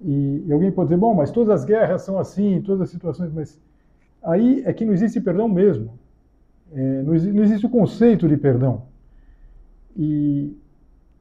E, 0.00 0.44
e, 0.46 0.52
alguém 0.52 0.72
pode 0.72 0.88
dizer, 0.88 0.98
bom, 0.98 1.14
mas 1.14 1.30
todas 1.30 1.50
as 1.50 1.64
guerras 1.64 2.02
são 2.02 2.18
assim, 2.18 2.62
todas 2.62 2.82
as 2.82 2.90
situações, 2.90 3.32
mas 3.32 3.60
aí 4.22 4.62
é 4.64 4.72
que 4.72 4.84
não 4.84 4.92
existe 4.92 5.20
perdão 5.20 5.48
mesmo. 5.48 5.98
É, 6.72 7.02
não, 7.02 7.14
existe, 7.14 7.34
não, 7.34 7.42
existe, 7.42 7.66
o 7.66 7.70
conceito 7.70 8.28
de 8.28 8.36
perdão. 8.36 8.86
E, 9.96 10.56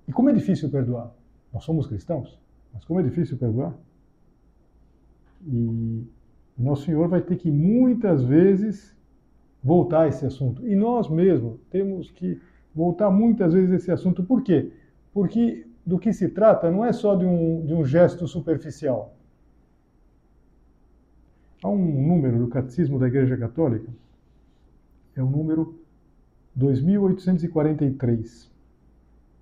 e 0.07 0.12
como 0.12 0.29
é 0.29 0.34
difícil 0.34 0.69
perdoar? 0.69 1.12
Nós 1.53 1.63
somos 1.63 1.88
cristãos, 1.88 2.39
mas 2.74 2.86
como 2.86 3.00
é 3.00 3.03
difícil 3.03 3.38
perdoar? 3.38 3.74
E 5.46 6.03
nosso 6.57 6.84
Senhor 6.84 7.07
vai 7.07 7.22
ter 7.22 7.38
que 7.38 7.51
muitas 7.51 8.24
vezes 8.24 8.96
voltar 9.67 10.03
a 10.03 10.07
esse 10.07 10.25
assunto. 10.25 10.65
E 10.65 10.74
nós 10.77 11.09
mesmos 11.09 11.59
temos 11.69 12.09
que 12.09 12.39
voltar 12.74 13.12
muitas 13.12 13.53
vezes 13.53 13.74
a 13.74 13.75
esse 13.75 13.91
assunto. 13.91 14.24
Por 14.24 14.41
quê? 14.41 14.71
Porque 15.13 15.67
do 15.86 16.00
que 16.00 16.13
se 16.13 16.29
trata 16.29 16.71
não 16.71 16.86
é 16.86 16.93
só 16.93 17.15
de 17.15 17.25
um, 17.25 17.65
de 17.65 17.74
um 17.74 17.83
gesto 17.83 18.25
superficial. 18.25 19.13
Há 21.62 21.67
um 21.67 22.07
número 22.07 22.39
do 22.39 22.47
Catecismo 22.47 22.97
da 22.97 23.07
Igreja 23.07 23.36
Católica, 23.36 23.91
é 25.17 25.21
o 25.21 25.25
número 25.25 25.77
2843. 26.55 28.50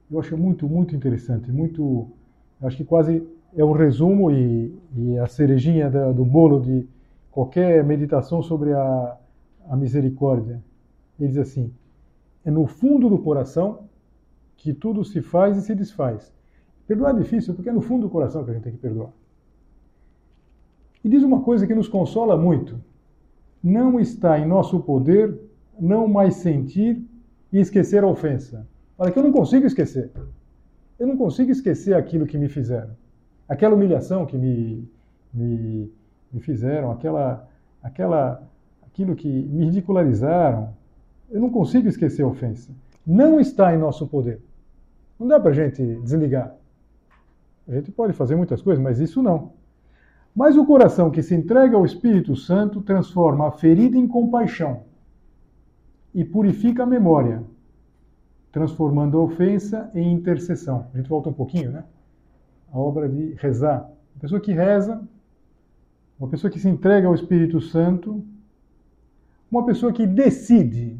Eu 0.09 0.19
acho 0.19 0.35
muito, 0.35 0.67
muito 0.67 0.95
interessante, 0.95 1.51
muito, 1.51 2.07
acho 2.61 2.77
que 2.77 2.85
quase 2.85 3.21
é 3.55 3.63
um 3.63 3.73
resumo 3.73 4.31
e, 4.31 4.73
e 4.95 5.19
a 5.19 5.27
cerejinha 5.27 5.87
da, 5.89 6.11
do 6.11 6.25
bolo 6.25 6.61
de 6.61 6.87
qualquer 7.29 7.83
meditação 7.83 8.41
sobre 8.41 8.73
a, 8.73 9.17
a 9.69 9.75
misericórdia. 9.75 10.63
Ele 11.19 11.29
diz 11.29 11.37
assim: 11.37 11.73
é 12.43 12.51
no 12.51 12.67
fundo 12.67 13.09
do 13.09 13.17
coração 13.17 13.87
que 14.57 14.73
tudo 14.73 15.03
se 15.03 15.21
faz 15.21 15.57
e 15.57 15.61
se 15.61 15.75
desfaz. 15.75 16.33
Perdoar 16.87 17.15
é 17.15 17.19
difícil 17.19 17.53
porque 17.53 17.69
é 17.69 17.73
no 17.73 17.81
fundo 17.81 18.03
do 18.03 18.09
coração 18.09 18.43
que 18.43 18.51
a 18.51 18.53
gente 18.53 18.63
tem 18.63 18.73
que 18.73 18.79
perdoar. 18.79 19.11
E 21.03 21.09
diz 21.09 21.23
uma 21.23 21.41
coisa 21.41 21.67
que 21.67 21.75
nos 21.75 21.87
consola 21.87 22.37
muito: 22.37 22.79
não 23.63 23.99
está 23.99 24.39
em 24.39 24.47
nosso 24.47 24.79
poder 24.79 25.39
não 25.79 26.07
mais 26.07 26.35
sentir 26.35 27.03
e 27.51 27.59
esquecer 27.59 28.03
a 28.03 28.07
ofensa. 28.07 28.67
Olha, 28.97 29.11
que 29.11 29.19
eu 29.19 29.23
não 29.23 29.31
consigo 29.31 29.65
esquecer. 29.65 30.11
Eu 30.97 31.07
não 31.07 31.17
consigo 31.17 31.51
esquecer 31.51 31.93
aquilo 31.93 32.25
que 32.25 32.37
me 32.37 32.47
fizeram. 32.47 32.95
Aquela 33.47 33.75
humilhação 33.75 34.25
que 34.25 34.37
me, 34.37 34.89
me, 35.33 35.91
me 36.31 36.39
fizeram, 36.39 36.91
aquela, 36.91 37.47
aquela, 37.83 38.41
aquilo 38.95 39.13
que 39.13 39.27
me 39.27 39.65
ridicularizaram. 39.65 40.73
Eu 41.29 41.41
não 41.41 41.49
consigo 41.49 41.89
esquecer 41.89 42.23
a 42.23 42.27
ofensa. 42.27 42.71
Não 43.05 43.41
está 43.41 43.75
em 43.75 43.77
nosso 43.77 44.07
poder. 44.07 44.39
Não 45.19 45.27
dá 45.27 45.37
para 45.37 45.51
a 45.51 45.53
gente 45.53 45.83
desligar. 45.97 46.55
A 47.67 47.73
gente 47.73 47.91
pode 47.91 48.13
fazer 48.13 48.37
muitas 48.37 48.61
coisas, 48.61 48.81
mas 48.81 48.99
isso 48.99 49.21
não. 49.21 49.51
Mas 50.33 50.55
o 50.55 50.65
coração 50.65 51.11
que 51.11 51.21
se 51.21 51.35
entrega 51.35 51.75
ao 51.75 51.85
Espírito 51.85 52.35
Santo 52.35 52.81
transforma 52.81 53.47
a 53.47 53.51
ferida 53.51 53.97
em 53.97 54.07
compaixão 54.07 54.83
e 56.13 56.23
purifica 56.23 56.83
a 56.83 56.85
memória, 56.85 57.43
transformando 58.51 59.17
a 59.17 59.21
ofensa 59.21 59.91
em 59.93 60.13
intercessão. 60.13 60.87
A 60.93 60.97
gente 60.97 61.09
volta 61.09 61.29
um 61.29 61.33
pouquinho, 61.33 61.71
né? 61.71 61.83
A 62.71 62.79
obra 62.79 63.09
de 63.09 63.33
rezar. 63.33 63.89
A 64.15 64.19
pessoa 64.19 64.39
que 64.39 64.53
reza, 64.53 65.01
uma 66.17 66.29
pessoa 66.29 66.51
que 66.51 66.59
se 66.59 66.69
entrega 66.69 67.07
ao 67.07 67.15
Espírito 67.15 67.59
Santo, 67.59 68.23
uma 69.51 69.65
pessoa 69.65 69.91
que 69.93 70.05
decide 70.05 70.97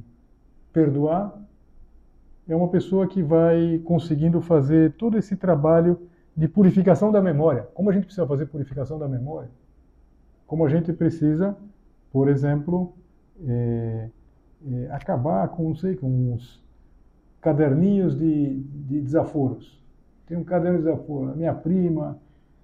perdoar, 0.72 1.34
é 2.48 2.56
uma 2.56 2.68
pessoa 2.68 3.08
que 3.08 3.24
vai 3.24 3.82
conseguindo 3.84 4.42
fazer 4.42 4.94
todo 4.94 5.18
esse 5.18 5.36
trabalho 5.36 6.00
de 6.36 6.48
purificação 6.48 7.12
da 7.12 7.22
memória. 7.22 7.68
Como 7.74 7.90
a 7.90 7.94
gente 7.94 8.06
precisa 8.06 8.28
fazer 8.28 8.46
purificação 8.48 9.00
da 9.00 9.08
memória? 9.08 9.50
Como 10.46 10.66
a 10.66 10.70
gente 10.70 10.94
precisa, 10.94 11.56
por 12.12 12.28
exemplo, 12.28 12.94
é, 13.48 14.10
é, 14.72 14.92
acabar 14.92 15.48
com, 15.50 15.70
não 15.70 15.76
sei, 15.76 15.96
com 15.96 16.08
uns 16.08 16.64
caderninhos 17.42 18.18
de, 18.18 18.60
de 18.62 19.02
desaforos. 19.02 19.80
Tem 20.28 20.38
um 20.38 20.44
caderno 20.44 20.78
de 20.78 20.84
desaforo. 20.84 21.32
A 21.32 21.36
minha 21.36 21.54
prima, 21.54 22.20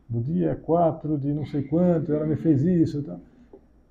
no 0.10 0.22
dia 0.22 0.56
4 0.56 1.18
de 1.18 1.34
não 1.34 1.46
sei 1.46 1.64
quanto, 1.64 2.12
ela 2.12 2.26
me 2.26 2.36
fez 2.36 2.64
isso. 2.64 3.00
Então, 3.00 3.20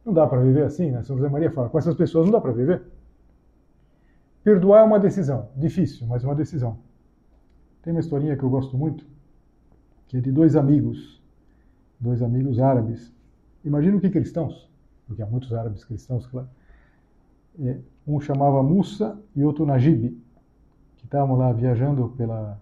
não 0.05 0.13
dá 0.13 0.27
para 0.27 0.41
viver 0.41 0.65
assim, 0.65 0.91
né? 0.91 1.03
São 1.03 1.17
José 1.17 1.29
Maria 1.29 1.51
fala, 1.51 1.69
com 1.69 1.79
essas 1.79 1.95
pessoas 1.95 2.27
não 2.27 2.33
dá 2.33 2.41
para 2.41 2.53
viver. 2.53 2.83
Perdoar 4.43 4.81
é 4.81 4.85
uma 4.85 4.99
decisão, 4.99 5.49
difícil, 5.57 6.07
mas 6.07 6.25
é 6.25 6.27
uma 6.27 6.35
decisão. 6.35 6.79
Tem 7.83 7.93
uma 7.93 8.01
historinha 8.01 8.37
que 8.37 8.43
eu 8.43 8.51
gosto 8.51 8.77
muito, 8.77 9.05
que 10.09 10.17
é 10.17 10.21
de 10.21 10.33
dois 10.33 10.57
amigos, 10.57 11.23
dois 11.99 12.23
amigos 12.23 12.59
árabes. 12.59 13.13
Imagino 13.65 14.01
que 14.01 14.09
cristãos, 14.09 14.71
porque 15.07 15.23
há 15.23 15.27
muitos 15.27 15.53
árabes 15.53 15.85
cristãos, 15.85 16.27
claro. 16.27 16.49
É, 17.59 17.79
um 18.07 18.21
chamava 18.21 18.63
Musa 18.63 19.19
e 19.37 19.45
outro 19.45 19.67
Najib, 19.67 20.17
que 20.97 21.05
estavam 21.05 21.37
lá 21.37 21.53
viajando 21.53 22.09
pela, 22.17 22.59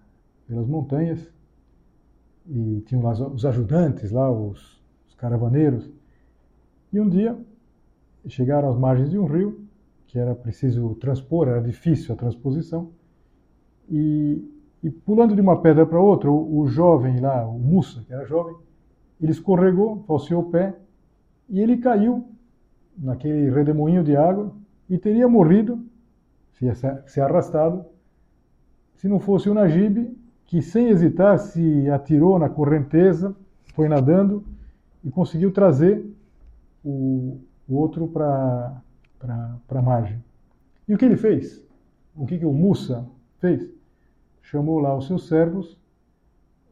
pelas 0.46 0.66
montanhas 0.66 1.30
e 2.48 2.82
tinham 2.86 3.02
lá 3.02 3.12
os 3.12 3.44
ajudantes, 3.44 4.10
lá 4.10 4.30
os, 4.30 4.80
os 5.08 5.14
caravaneiros. 5.16 5.88
E 6.92 7.00
um 7.00 7.08
dia 7.08 7.38
chegaram 8.26 8.68
às 8.68 8.78
margens 8.78 9.10
de 9.10 9.18
um 9.18 9.26
rio, 9.26 9.64
que 10.06 10.18
era 10.18 10.34
preciso 10.34 10.94
transpor, 10.96 11.48
era 11.48 11.60
difícil 11.60 12.14
a 12.14 12.18
transposição, 12.18 12.90
e 13.88 14.42
e 14.82 14.90
pulando 14.90 15.34
de 15.34 15.40
uma 15.40 15.60
pedra 15.60 15.84
para 15.84 16.00
outra, 16.00 16.30
o, 16.30 16.60
o, 16.60 16.66
jovem 16.68 17.20
lá, 17.20 17.46
o 17.46 17.58
Musa, 17.58 18.04
que 18.06 18.12
era 18.12 18.24
jovem, 18.24 18.56
ele 19.20 19.32
escorregou, 19.32 20.04
falseou 20.06 20.42
o 20.42 20.50
pé 20.50 20.76
e 21.48 21.60
ele 21.60 21.78
caiu 21.78 22.28
naquele 22.96 23.50
redemoinho 23.50 24.04
de 24.04 24.16
água 24.16 24.52
e 24.88 24.96
teria 24.96 25.28
morrido, 25.28 25.84
se, 26.52 26.66
se 27.06 27.20
arrastado, 27.20 27.84
se 28.94 29.08
não 29.08 29.18
fosse 29.18 29.48
o 29.48 29.54
Najib, 29.54 30.16
que 30.46 30.62
sem 30.62 30.88
hesitar 30.88 31.38
se 31.38 31.90
atirou 31.90 32.38
na 32.38 32.48
correnteza, 32.48 33.34
foi 33.74 33.88
nadando 33.88 34.44
e 35.04 35.10
conseguiu 35.10 35.52
trazer 35.52 36.04
o, 36.90 37.40
outro 37.68 38.08
para 38.08 38.82
a 39.68 39.82
margem. 39.82 40.22
E 40.86 40.94
o 40.94 40.98
que 40.98 41.04
ele 41.04 41.16
fez? 41.16 41.62
O 42.16 42.26
que, 42.26 42.38
que 42.38 42.46
o 42.46 42.52
Musa 42.52 43.06
fez? 43.38 43.78
chamou 44.50 44.78
lá 44.78 44.96
os 44.96 45.06
seus 45.06 45.28
servos 45.28 45.76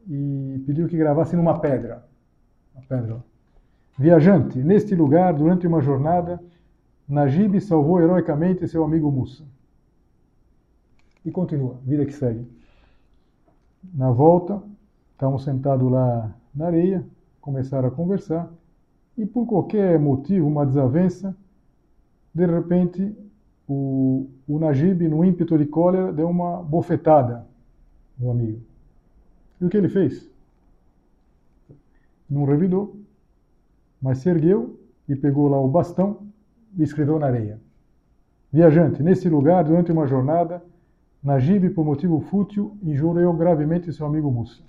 e 0.07 0.63
pediu 0.65 0.87
que 0.87 0.97
gravassem 0.97 1.37
numa 1.37 1.59
pedra. 1.59 2.03
Uma 2.73 2.83
pedra. 2.83 3.23
Viajante, 3.97 4.57
neste 4.63 4.95
lugar, 4.95 5.33
durante 5.33 5.67
uma 5.67 5.81
jornada, 5.81 6.41
Najib 7.07 7.59
salvou 7.61 8.01
heroicamente 8.01 8.67
seu 8.67 8.83
amigo 8.83 9.11
Musa. 9.11 9.43
E 11.23 11.31
continua, 11.31 11.79
vida 11.83 12.05
que 12.05 12.13
segue. 12.13 12.47
Na 13.93 14.11
volta, 14.11 14.61
estavam 15.11 15.37
sentados 15.37 15.91
lá 15.91 16.33
na 16.53 16.67
areia, 16.67 17.05
começaram 17.39 17.89
a 17.89 17.91
conversar, 17.91 18.51
e 19.17 19.25
por 19.25 19.47
qualquer 19.47 19.99
motivo, 19.99 20.47
uma 20.47 20.65
desavença, 20.65 21.35
de 22.33 22.45
repente, 22.45 23.15
o, 23.67 24.29
o 24.47 24.59
Najib, 24.59 25.07
no 25.07 25.25
ímpeto 25.25 25.57
de 25.57 25.65
cólera, 25.65 26.13
deu 26.13 26.29
uma 26.29 26.61
bofetada 26.61 27.45
no 28.17 28.29
amigo. 28.29 28.61
E 29.59 29.65
o 29.65 29.69
que 29.69 29.77
ele 29.77 29.89
fez? 29.89 30.29
Não 32.29 32.45
revidou, 32.45 32.95
mas 33.99 34.19
se 34.19 34.29
ergueu 34.29 34.79
e 35.09 35.15
pegou 35.15 35.47
lá 35.47 35.59
o 35.59 35.67
bastão 35.67 36.27
e 36.77 36.83
escreveu 36.83 37.17
na 37.17 37.25
areia. 37.25 37.59
Viajante, 38.53 39.01
nesse 39.01 39.27
lugar, 39.27 39.63
durante 39.63 39.91
uma 39.91 40.05
jornada, 40.05 40.63
Najib, 41.23 41.71
por 41.71 41.83
motivo 41.83 42.19
fútil, 42.19 42.77
injuriou 42.83 43.33
gravemente 43.33 43.91
seu 43.91 44.05
amigo 44.05 44.29
Musa. 44.29 44.61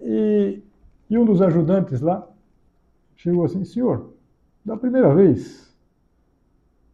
E, 0.00 0.62
e 1.10 1.18
um 1.18 1.24
dos 1.24 1.42
ajudantes 1.42 2.00
lá 2.00 2.26
chegou 3.16 3.44
assim: 3.44 3.64
Senhor, 3.64 4.14
da 4.64 4.76
primeira 4.76 5.14
vez, 5.14 5.72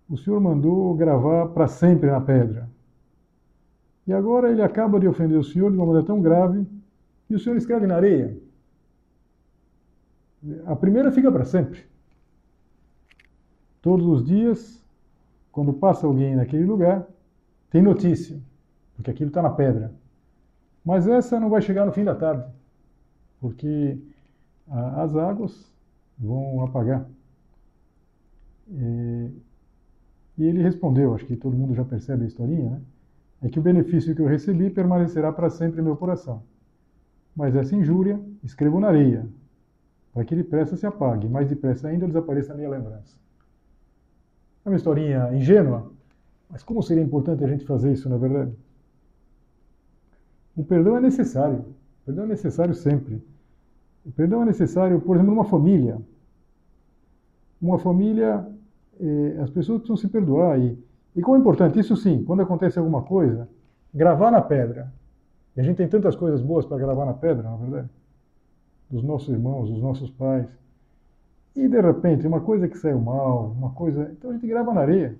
o 0.09 0.17
senhor 0.17 0.41
mandou 0.41 0.95
gravar 0.95 1.49
para 1.49 1.69
sempre 1.69 2.11
na 2.11 2.21
pedra. 2.21 2.69
E 4.07 4.13
agora 4.13 4.51
ele 4.51 4.63
acaba 4.63 4.99
de 4.99 5.07
ofender 5.07 5.39
o 5.39 5.45
senhor 5.45 5.71
de 5.71 5.77
uma 5.77 5.87
maneira 5.87 6.07
tão 6.07 6.21
grave 6.21 6.67
e 7.29 7.35
o 7.35 7.39
senhor 7.39 7.57
escreve 7.57 7.87
na 7.87 7.97
areia. 7.97 8.37
A 10.67 10.75
primeira 10.75 11.13
fica 11.13 11.31
para 11.31 11.45
sempre. 11.45 11.85
Todos 13.81 14.05
os 14.07 14.25
dias, 14.25 14.85
quando 15.53 15.73
passa 15.73 16.07
alguém 16.07 16.35
naquele 16.35 16.65
lugar, 16.65 17.07
tem 17.71 17.81
notícia, 17.81 18.41
porque 18.97 19.11
aquilo 19.11 19.29
está 19.29 19.41
na 19.41 19.51
pedra. 19.51 19.95
Mas 20.85 21.07
essa 21.07 21.39
não 21.39 21.49
vai 21.49 21.63
chegar 21.63 21.87
no 21.87 21.93
fim 21.93 22.03
da 22.03 22.15
tarde, 22.15 22.51
porque 23.39 23.97
as 24.69 25.15
águas 25.15 25.71
vão 26.21 26.63
apagar. 26.63 27.09
E, 28.69 29.31
e 30.39 30.45
ele 30.45 30.63
respondeu, 30.63 31.15
acho 31.15 31.27
que 31.27 31.37
todo 31.37 31.57
mundo 31.57 31.75
já 31.75 31.85
percebe 31.85 32.25
a 32.25 32.27
historinha, 32.27 32.71
né? 32.71 32.83
É 33.43 33.49
que 33.49 33.59
o 33.59 33.63
benefício 33.63 34.15
que 34.15 34.21
eu 34.21 34.27
recebi 34.27 34.69
permanecerá 34.69 35.33
para 35.33 35.49
sempre 35.49 35.81
em 35.81 35.85
meu 35.85 35.97
coração. 35.97 36.43
Mas 37.35 37.57
essa 37.57 37.75
injúria 37.75 38.21
escrevo 38.45 38.79
na 38.79 38.89
areia, 38.89 39.27
para 40.13 40.25
que 40.25 40.37
depressa 40.37 40.77
se 40.77 40.87
apague, 40.87 41.27
mais 41.27 41.49
depressa 41.49 41.89
ainda 41.89 42.07
desapareça 42.07 42.53
a 42.53 42.57
minha 42.57 42.69
lembrança. 42.69 43.17
É 44.65 44.69
uma 44.69 44.77
historinha 44.77 45.35
ingênua, 45.35 45.91
mas 46.51 46.63
como 46.63 46.83
seria 46.83 47.03
importante 47.03 47.43
a 47.43 47.49
gente 47.49 47.65
fazer 47.65 47.93
isso, 47.93 48.11
na 48.11 48.17
é 48.17 48.19
verdade? 48.19 48.53
O 50.55 50.65
perdão 50.65 50.97
é 50.97 51.01
necessário. 51.01 51.61
O 52.03 52.07
perdão 52.07 52.25
é 52.25 52.29
necessário 52.29 52.75
sempre. 52.75 53.23
O 54.05 54.13
perdão 54.13 54.43
é 54.43 54.47
necessário, 54.47 55.01
por 55.01 55.17
exemplo, 55.17 55.35
numa 55.35 55.45
família. 55.45 55.99
Uma 57.61 57.79
família, 57.79 58.47
eh, 59.01 59.39
as 59.43 59.51
pessoas 59.51 59.79
precisam 59.79 59.97
se 59.97 60.09
perdoar. 60.09 60.59
E, 60.59 60.79
e 61.17 61.21
como 61.21 61.37
é 61.37 61.41
importante, 61.41 61.79
isso 61.79 61.97
sim, 61.97 62.25
quando 62.25 62.43
acontece 62.43 62.79
alguma 62.79 63.03
coisa, 63.03 63.49
gravar 63.93 64.31
na 64.31 64.41
pedra. 64.41 64.93
E 65.57 65.61
a 65.61 65.65
gente 65.65 65.77
tem 65.77 65.89
tantas 65.89 66.17
coisas 66.17 66.41
boas 66.41 66.65
para 66.65 66.79
gravar 66.79 67.05
na 67.05 67.15
pedra, 67.15 67.43
na 67.43 67.55
é 67.55 67.59
verdade? 67.59 67.91
Dos 68.91 69.03
nossos 69.03 69.29
irmãos, 69.29 69.69
dos 69.69 69.83
nossos 69.83 70.11
pais. 70.11 70.47
E 71.55 71.69
de 71.69 71.81
repente, 71.81 72.27
uma 72.27 72.41
coisa 72.41 72.69
que 72.69 72.79
saiu 72.79 73.01
mal, 73.01 73.51
uma 73.51 73.71
coisa. 73.71 74.11
Então 74.13 74.31
a 74.31 74.33
gente 74.35 74.47
grava 74.47 74.73
na 74.73 74.81
areia. 74.81 75.17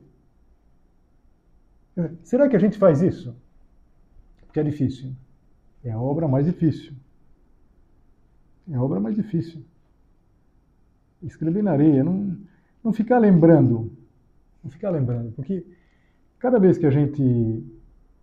Será 2.23 2.49
que 2.49 2.57
a 2.57 2.59
gente 2.59 2.79
faz 2.79 3.03
isso? 3.03 3.35
Porque 4.47 4.61
é 4.61 4.63
difícil. 4.63 5.13
É 5.85 5.91
a 5.91 6.01
obra 6.01 6.29
mais 6.29 6.47
difícil. 6.47 6.93
É 8.71 8.75
a 8.75 8.83
obra 8.83 9.01
mais 9.01 9.17
difícil. 9.17 9.65
Escrever 11.23 11.63
na 11.63 11.73
areia, 11.73 12.03
não, 12.03 12.37
não 12.83 12.93
ficar 12.93 13.19
lembrando. 13.19 13.93
Não 14.63 14.71
ficar 14.71 14.91
lembrando, 14.91 15.33
porque 15.33 15.65
cada 16.39 16.59
vez 16.59 16.77
que 16.77 16.87
a 16.87 16.91
gente 16.91 17.65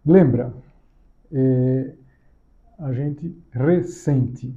lembra, 0.05 0.53
é, 1.31 1.93
a 2.79 2.93
gente 2.93 3.35
ressente. 3.51 4.55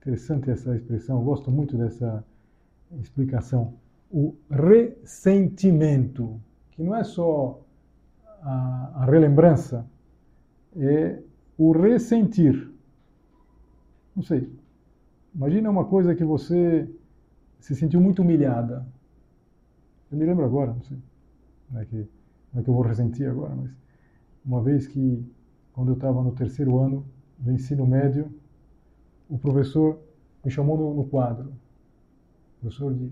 Interessante 0.00 0.50
essa 0.50 0.76
expressão, 0.76 1.18
eu 1.18 1.24
gosto 1.24 1.50
muito 1.50 1.76
dessa 1.76 2.24
explicação. 3.00 3.74
O 4.10 4.34
ressentimento, 4.50 6.40
que 6.72 6.82
não 6.82 6.94
é 6.94 7.02
só 7.02 7.60
a, 8.42 9.02
a 9.02 9.04
relembrança 9.06 9.86
é 10.76 11.18
o 11.56 11.72
ressentir. 11.72 12.70
Não 14.14 14.22
sei. 14.22 14.50
Imagina 15.34 15.70
uma 15.70 15.84
coisa 15.84 16.14
que 16.14 16.24
você 16.24 16.88
se 17.64 17.74
sentiu 17.74 17.98
muito 17.98 18.20
humilhada. 18.20 18.86
Eu 20.12 20.18
me 20.18 20.26
lembro 20.26 20.44
agora, 20.44 20.74
não 20.74 20.82
sei. 20.82 20.98
Não 21.70 21.80
é 21.80 21.86
que, 21.86 21.96
não 22.52 22.60
é 22.60 22.62
que 22.62 22.68
eu 22.68 22.74
vou 22.74 22.82
ressentir 22.82 23.26
agora, 23.26 23.54
mas 23.54 23.70
uma 24.44 24.62
vez 24.62 24.86
que, 24.86 25.24
quando 25.72 25.88
eu 25.88 25.94
estava 25.94 26.22
no 26.22 26.32
terceiro 26.32 26.78
ano 26.78 27.06
do 27.38 27.50
ensino 27.50 27.86
médio, 27.86 28.30
o 29.30 29.38
professor 29.38 29.98
me 30.44 30.50
chamou 30.50 30.76
no, 30.76 30.92
no 30.92 31.04
quadro. 31.06 31.54
professor 32.60 32.92
de 32.92 33.10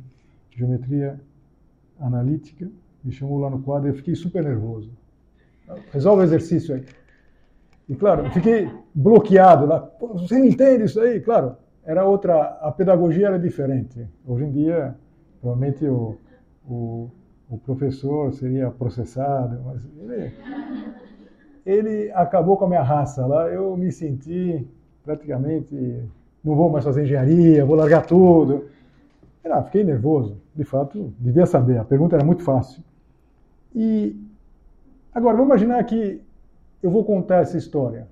geometria 0.51 1.19
analítica 1.99 2.71
me 3.03 3.11
chamou 3.11 3.39
lá 3.39 3.49
no 3.49 3.63
quadro 3.63 3.89
e 3.89 3.93
eu 3.93 3.97
fiquei 3.97 4.15
super 4.15 4.45
nervoso. 4.45 4.91
Resolve 5.91 6.21
o 6.21 6.25
exercício 6.25 6.75
aí. 6.75 6.85
E 7.89 7.97
claro, 7.97 8.31
fiquei 8.31 8.71
bloqueado 8.95 9.65
lá. 9.65 9.91
Você 9.99 10.39
não 10.39 10.45
entende 10.45 10.85
isso 10.85 11.01
aí? 11.01 11.21
Claro, 11.23 11.57
era 11.85 12.05
outra, 12.05 12.59
a 12.61 12.71
pedagogia 12.71 13.29
era 13.29 13.39
diferente. 13.39 14.07
Hoje 14.27 14.45
em 14.45 14.51
dia, 14.51 14.95
provavelmente 15.41 15.87
o, 15.87 16.17
o, 16.69 17.11
o 17.51 17.59
professor 17.59 18.33
seria 18.33 18.71
processado, 18.71 19.61
mas 19.65 19.81
ele, 20.01 20.33
ele 21.65 22.13
acabou 22.13 22.57
com 22.57 22.65
a 22.65 22.69
minha 22.69 22.83
raça 22.83 23.27
lá. 23.27 23.49
Eu 23.49 23.77
me 23.77 23.91
senti 23.91 24.67
praticamente, 25.05 25.75
não 26.43 26.55
vou 26.55 26.71
mais 26.71 26.85
fazer 26.85 27.05
engenharia, 27.05 27.65
vou 27.65 27.77
largar 27.77 28.07
tudo. 28.07 28.67
Era, 29.43 29.63
fiquei 29.65 29.83
nervoso, 29.83 30.37
de 30.55 30.65
fato, 30.65 31.13
devia 31.19 31.47
saber. 31.47 31.79
A 31.79 31.85
pergunta 31.85 32.15
era 32.15 32.25
muito 32.25 32.45
fácil. 32.45 32.83
E 33.75 34.17
Agora, 35.15 35.37
vamos 35.37 35.51
imaginar 35.51 35.85
que 35.85 36.23
eu 36.83 36.91
vou 36.91 37.05
contar 37.05 37.43
essa 37.43 37.59
história. 37.59 38.09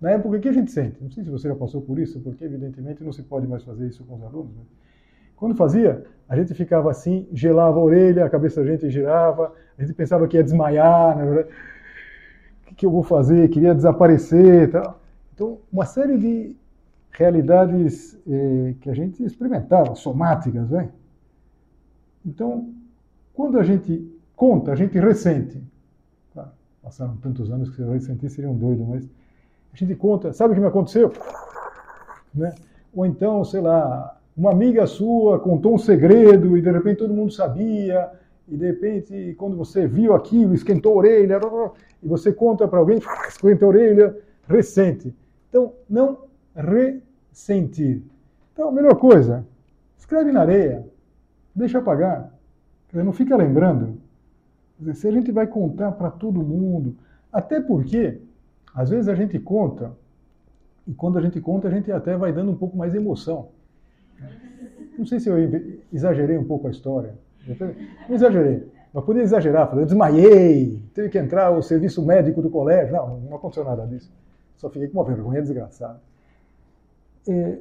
Na 0.00 0.10
época, 0.12 0.36
o 0.36 0.40
que 0.40 0.48
a 0.48 0.52
gente 0.52 0.70
sente? 0.70 0.96
Não 1.02 1.10
sei 1.10 1.24
se 1.24 1.30
você 1.30 1.48
já 1.48 1.54
passou 1.54 1.80
por 1.80 1.98
isso, 1.98 2.20
porque 2.20 2.44
evidentemente 2.44 3.02
não 3.02 3.12
se 3.12 3.22
pode 3.22 3.46
mais 3.46 3.64
fazer 3.64 3.88
isso 3.88 4.04
com 4.04 4.14
os 4.14 4.22
alunos. 4.22 4.54
Né? 4.54 4.62
Quando 5.36 5.56
fazia, 5.56 6.04
a 6.28 6.36
gente 6.36 6.54
ficava 6.54 6.90
assim, 6.90 7.26
gelava 7.32 7.78
a 7.78 7.82
orelha, 7.82 8.24
a 8.24 8.30
cabeça 8.30 8.62
da 8.62 8.70
gente 8.70 8.88
girava, 8.90 9.52
a 9.76 9.82
gente 9.82 9.94
pensava 9.94 10.26
que 10.28 10.36
ia 10.36 10.44
desmaiar, 10.44 11.16
né? 11.16 11.44
o 12.70 12.74
que 12.74 12.86
eu 12.86 12.90
vou 12.90 13.02
fazer? 13.02 13.48
Queria 13.48 13.74
desaparecer. 13.74 14.70
Tal. 14.70 15.00
Então, 15.34 15.58
uma 15.72 15.84
série 15.84 16.16
de 16.16 16.56
realidades 17.10 18.16
eh, 18.28 18.74
que 18.80 18.88
a 18.88 18.94
gente 18.94 19.24
experimentava, 19.24 19.94
somáticas. 19.96 20.70
Né? 20.70 20.90
Então, 22.24 22.72
quando 23.34 23.58
a 23.58 23.64
gente 23.64 24.08
conta, 24.36 24.72
a 24.72 24.76
gente 24.76 24.96
ressente 24.98 25.60
passaram 26.88 27.16
tantos 27.18 27.50
anos 27.50 27.68
que 27.68 27.76
você 27.76 27.84
vai 27.84 28.00
sentir 28.00 28.30
seria 28.30 28.50
um 28.50 28.56
doido, 28.56 28.84
mas 28.86 29.06
a 29.72 29.76
gente 29.76 29.94
conta, 29.94 30.32
sabe 30.32 30.52
o 30.52 30.54
que 30.54 30.60
me 30.60 30.66
aconteceu? 30.66 31.12
Né? 32.34 32.54
Ou 32.94 33.06
então, 33.06 33.44
sei 33.44 33.60
lá, 33.60 34.18
uma 34.36 34.50
amiga 34.50 34.86
sua 34.86 35.38
contou 35.38 35.74
um 35.74 35.78
segredo 35.78 36.56
e 36.56 36.62
de 36.62 36.70
repente 36.70 36.98
todo 36.98 37.14
mundo 37.14 37.32
sabia, 37.32 38.10
e 38.48 38.56
de 38.56 38.66
repente, 38.66 39.34
quando 39.38 39.56
você 39.56 39.86
viu 39.86 40.14
aquilo, 40.14 40.54
esquentou 40.54 40.94
a 40.94 40.96
orelha, 40.96 41.38
e 42.02 42.08
você 42.08 42.32
conta 42.32 42.66
para 42.66 42.78
alguém, 42.78 42.98
esquenta 43.28 43.64
a 43.64 43.68
orelha, 43.68 44.16
ressente. 44.48 45.14
Então, 45.48 45.74
não 45.88 46.18
ressentir. 46.54 48.02
Então, 48.52 48.68
a 48.70 48.72
melhor 48.72 48.94
coisa, 48.96 49.46
escreve 49.98 50.32
na 50.32 50.40
areia, 50.40 50.86
deixa 51.54 51.78
apagar. 51.78 52.32
Não 52.92 53.12
fica 53.12 53.36
lembrando. 53.36 54.00
Se 54.94 55.06
a 55.06 55.12
gente 55.12 55.30
vai 55.30 55.46
contar 55.46 55.92
para 55.92 56.10
todo 56.10 56.40
mundo, 56.40 56.96
até 57.30 57.60
porque, 57.60 58.18
às 58.74 58.90
vezes 58.90 59.08
a 59.08 59.14
gente 59.14 59.38
conta, 59.38 59.92
e 60.86 60.94
quando 60.94 61.18
a 61.18 61.20
gente 61.20 61.40
conta, 61.40 61.68
a 61.68 61.70
gente 61.70 61.90
até 61.92 62.16
vai 62.16 62.32
dando 62.32 62.50
um 62.50 62.56
pouco 62.56 62.76
mais 62.76 62.94
emoção. 62.94 63.48
Não 64.98 65.06
sei 65.06 65.20
se 65.20 65.28
eu 65.28 65.36
exagerei 65.92 66.36
um 66.36 66.44
pouco 66.44 66.66
a 66.66 66.70
história. 66.70 67.14
Não 68.08 68.14
exagerei. 68.14 68.66
Mas 68.92 69.04
podia 69.04 69.22
exagerar, 69.22 69.70
eu 69.76 69.84
desmaiei, 69.84 70.82
teve 70.94 71.10
que 71.10 71.18
entrar 71.18 71.50
o 71.50 71.62
serviço 71.62 72.04
médico 72.04 72.40
do 72.40 72.50
colégio. 72.50 72.94
Não, 72.94 73.20
não 73.20 73.36
aconteceu 73.36 73.64
nada 73.64 73.86
disso. 73.86 74.10
Só 74.56 74.70
fiquei 74.70 74.88
com 74.88 74.98
uma 74.98 75.04
vergonha 75.04 75.42
desgraçada. 75.42 76.00
É, 77.28 77.58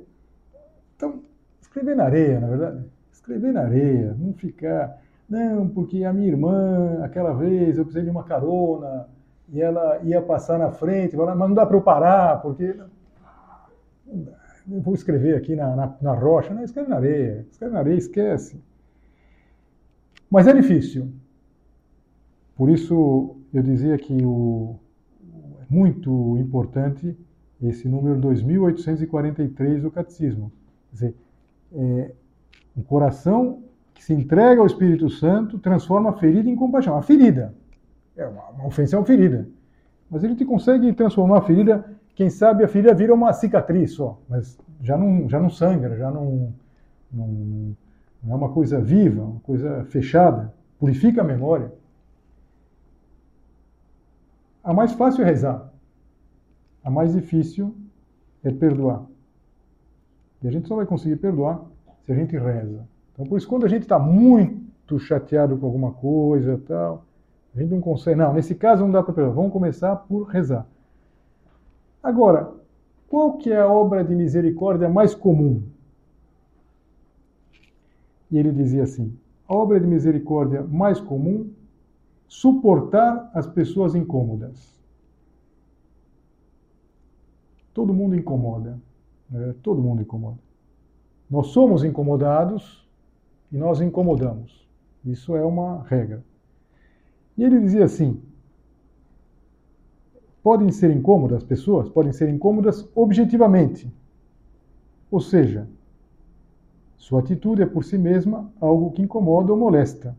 então, 0.96 1.22
escrever 1.62 1.96
na 1.96 2.06
areia, 2.06 2.39
na 2.39 2.48
verdade. 2.48 2.86
Escrever 3.12 3.52
na 3.52 3.62
areia, 3.62 4.15
não 4.17 4.34
ficar 4.34 4.98
não, 5.30 5.67
porque 5.67 6.06
a 6.06 6.13
minha 6.13 6.30
irmã, 6.30 7.04
aquela 7.04 7.34
vez, 7.34 7.78
eu 7.78 7.84
precisei 7.84 8.04
de 8.04 8.10
uma 8.10 8.24
carona 8.24 9.10
e 9.50 9.62
ela 9.62 10.00
ia 10.04 10.22
passar 10.22 10.60
na 10.60 10.72
frente, 10.72 11.16
mas 11.16 11.38
não 11.38 11.54
dá 11.54 11.66
para 11.66 11.78
eu 11.78 11.82
parar, 11.82 12.42
porque. 12.42 12.76
Eu 14.70 14.82
vou 14.82 14.94
escrever 14.94 15.36
aqui 15.38 15.56
na, 15.56 15.76
na, 15.76 15.96
na 16.02 16.14
rocha. 16.14 16.54
Não, 16.54 16.64
escreve 16.64 16.90
na 16.90 16.98
areia. 16.98 17.46
Escreve 17.50 17.74
na 17.74 17.80
areia, 17.80 17.98
esquece. 17.98 18.62
Mas 20.30 20.46
é 20.48 20.54
difícil. 20.54 21.14
por 22.56 22.70
isso 22.70 23.38
eu 23.54 23.64
dizia 23.64 23.98
que 23.98 24.14
o, 24.26 24.78
é 25.62 25.66
muito 25.74 26.38
importante 26.38 27.18
esse 27.62 27.88
número 27.88 28.20
2843 28.20 29.82
do 29.82 29.90
Catecismo. 29.90 30.52
Quer 30.90 30.94
dizer, 30.94 31.16
é, 31.74 32.12
o 32.76 32.84
coração 32.84 33.64
que 33.94 34.04
se 34.04 34.14
entrega 34.14 34.62
ao 34.62 34.68
Espírito 34.68 35.10
Santo 35.10 35.58
transforma 35.58 36.10
a 36.12 36.14
ferida 36.14 36.50
em 36.50 36.56
compaixão. 36.56 36.98
A 36.98 37.02
ferida, 37.02 37.56
é 38.18 38.26
uma, 38.26 38.50
uma 38.50 38.68
ofensa 38.68 38.96
é 38.96 39.00
uma 39.00 39.06
ferida, 39.06 39.48
mas 40.10 40.24
ele 40.24 40.36
te 40.36 40.46
consegue 40.46 40.92
transformar 40.94 41.40
a 41.40 41.42
ferida, 41.42 41.86
quem 42.16 42.30
sabe 42.30 42.64
a 42.64 42.68
ferida 42.68 42.94
vira 42.94 43.14
uma 43.14 43.32
cicatriz 43.34 43.92
só, 43.92 44.20
mas 44.28 44.58
já 44.82 44.98
não, 44.98 45.30
já 45.30 45.40
não 45.40 45.50
sangra, 45.50 45.96
já 45.96 46.10
não, 46.10 46.54
não, 47.12 47.76
não 48.24 48.34
é 48.34 48.36
uma 48.36 48.50
coisa 48.50 48.80
viva, 48.80 49.24
uma 49.24 49.40
coisa 49.42 49.86
fechada, 49.86 50.54
purifica 50.80 51.22
a 51.22 51.24
memória. 51.24 51.72
A 54.64 54.74
mais 54.74 54.92
fácil 54.94 55.24
é 55.24 55.26
rezar, 55.26 55.72
a 56.84 56.90
mais 56.90 57.14
difícil 57.14 57.76
é 58.44 58.52
perdoar. 58.52 59.06
E 60.42 60.48
a 60.48 60.52
gente 60.52 60.68
só 60.68 60.76
vai 60.76 60.86
conseguir 60.86 61.18
perdoar 61.18 61.64
se 62.06 62.12
a 62.12 62.16
gente 62.16 62.38
reza. 62.38 62.88
Então, 63.14 63.26
por 63.26 63.38
isso, 63.38 63.48
quando 63.48 63.66
a 63.66 63.70
gente 63.70 63.84
está 63.84 63.98
muito 63.98 65.00
chateado 65.00 65.58
com 65.58 65.66
alguma 65.66 65.92
coisa, 65.92 66.62
tal, 66.68 67.06
a 67.58 67.62
gente 67.62 67.72
não 67.72 67.82
consegue. 67.82 68.15
Não, 68.15 68.34
nesse 68.34 68.54
caso 68.54 68.84
não 68.84 68.91
dá 68.91 69.02
para 69.02 69.13
perdoar. 69.13 69.34
Vamos 69.34 69.52
começar 69.52 69.96
por 69.96 70.28
rezar. 70.28 70.67
Agora, 72.04 72.54
qual 73.10 73.34
que 73.34 73.52
é 73.52 73.60
a 73.60 73.67
obra 73.67 74.04
de 74.04 74.13
misericórdia 74.13 74.88
mais 74.88 75.15
comum? 75.15 75.63
E 78.30 78.38
ele 78.38 78.52
dizia 78.52 78.84
assim: 78.84 79.17
a 79.48 79.56
obra 79.56 79.80
de 79.80 79.88
misericórdia 79.88 80.62
mais 80.62 81.00
comum, 81.00 81.50
suportar 82.28 83.32
as 83.34 83.48
pessoas 83.48 83.96
incômodas. 83.96 84.78
Todo 87.74 87.93
mundo 87.93 88.15
incomoda. 88.15 88.80
Né? 89.30 89.56
Todo 89.63 89.82
mundo 89.82 90.04
incomoda. 90.04 90.38
Nós 91.30 91.48
somos 91.48 91.84
incomodados 91.84 92.88
e 93.52 93.58
nós 93.58 93.82
incomodamos. 93.82 94.67
Isso 95.04 95.36
é 95.36 95.43
uma 95.43 95.84
regra. 95.84 96.24
E 97.38 97.43
ele 97.43 97.60
dizia 97.60 97.86
assim: 97.86 98.21
podem 100.41 100.71
ser 100.71 100.91
incômodas 100.91 101.43
pessoas, 101.43 101.89
podem 101.89 102.12
ser 102.12 102.30
incômodas 102.30 102.88
objetivamente. 102.95 103.91
Ou 105.12 105.19
seja, 105.19 105.67
sua 106.97 107.19
atitude 107.19 107.62
é 107.62 107.65
por 107.65 107.84
si 107.84 107.97
mesma 107.97 108.52
algo 108.60 108.91
que 108.91 109.02
incomoda 109.02 109.52
ou 109.52 109.58
molesta. 109.58 110.17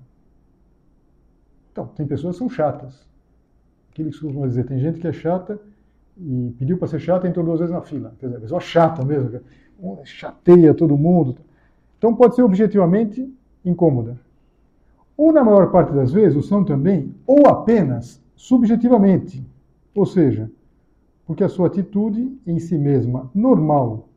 Então, 1.72 1.86
tem 1.88 2.06
pessoas 2.06 2.36
que 2.36 2.38
são 2.38 2.48
chatas. 2.48 3.06
Aquilo 3.90 4.10
que 4.10 4.18
costumam 4.18 4.48
dizer, 4.48 4.64
tem 4.64 4.78
gente 4.78 4.98
que 4.98 5.06
é 5.06 5.12
chata 5.12 5.60
e 6.16 6.54
pediu 6.58 6.78
para 6.78 6.88
ser 6.88 7.00
chata 7.00 7.26
e 7.26 7.30
entrou 7.30 7.44
duas 7.44 7.60
vezes 7.60 7.74
na 7.74 7.82
fila. 7.82 8.14
Quer 8.18 8.26
dizer, 8.26 8.40
pessoa 8.40 8.60
chata 8.60 9.04
mesmo 9.04 9.40
chateia 10.04 10.74
todo 10.74 10.96
mundo. 10.96 11.36
Então 11.96 12.14
pode 12.14 12.34
ser 12.34 12.42
objetivamente 12.42 13.32
incômoda. 13.64 14.18
Ou 15.18 15.32
na 15.32 15.44
maior 15.44 15.70
parte 15.70 15.92
das 15.92 16.12
vezes, 16.12 16.46
são 16.46 16.64
também, 16.64 17.14
ou 17.26 17.46
apenas 17.46 18.22
subjetivamente. 18.34 19.44
Ou 19.94 20.06
seja, 20.06 20.50
porque 21.26 21.44
a 21.44 21.48
sua 21.48 21.66
atitude 21.66 22.40
em 22.46 22.58
si 22.58 22.78
mesma 22.78 23.30
normal 23.34 24.08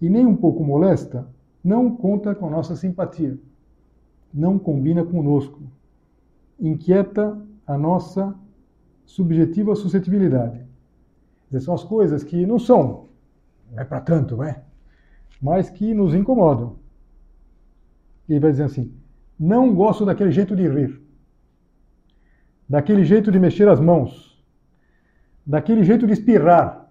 e 0.00 0.10
nem 0.10 0.26
um 0.26 0.36
pouco 0.36 0.62
molesta 0.64 1.26
não 1.64 1.94
conta 1.94 2.34
com 2.34 2.48
a 2.48 2.50
nossa 2.50 2.74
simpatia, 2.74 3.38
não 4.34 4.58
combina 4.58 5.04
conosco, 5.04 5.60
inquieta 6.60 7.40
a 7.66 7.78
nossa 7.78 8.34
subjetiva 9.06 9.76
suscetibilidade. 9.76 10.60
São 11.60 11.74
as 11.74 11.84
coisas 11.84 12.24
que 12.24 12.44
não 12.44 12.58
são, 12.58 13.06
não 13.70 13.80
é 13.80 13.84
para 13.84 14.00
tanto, 14.00 14.36
não 14.36 14.44
é? 14.44 14.62
mas 15.42 15.68
que 15.68 15.92
nos 15.92 16.14
incomodam. 16.14 16.76
Ele 18.28 18.38
vai 18.38 18.52
dizer 18.52 18.62
assim: 18.62 18.94
não 19.42 19.74
gosto 19.74 20.06
daquele 20.06 20.30
jeito 20.30 20.54
de 20.54 20.68
rir, 20.68 21.00
daquele 22.68 23.04
jeito 23.04 23.32
de 23.32 23.38
mexer 23.38 23.68
as 23.68 23.80
mãos, 23.80 24.40
daquele 25.44 25.82
jeito 25.82 26.06
de 26.06 26.12
espirrar, 26.12 26.88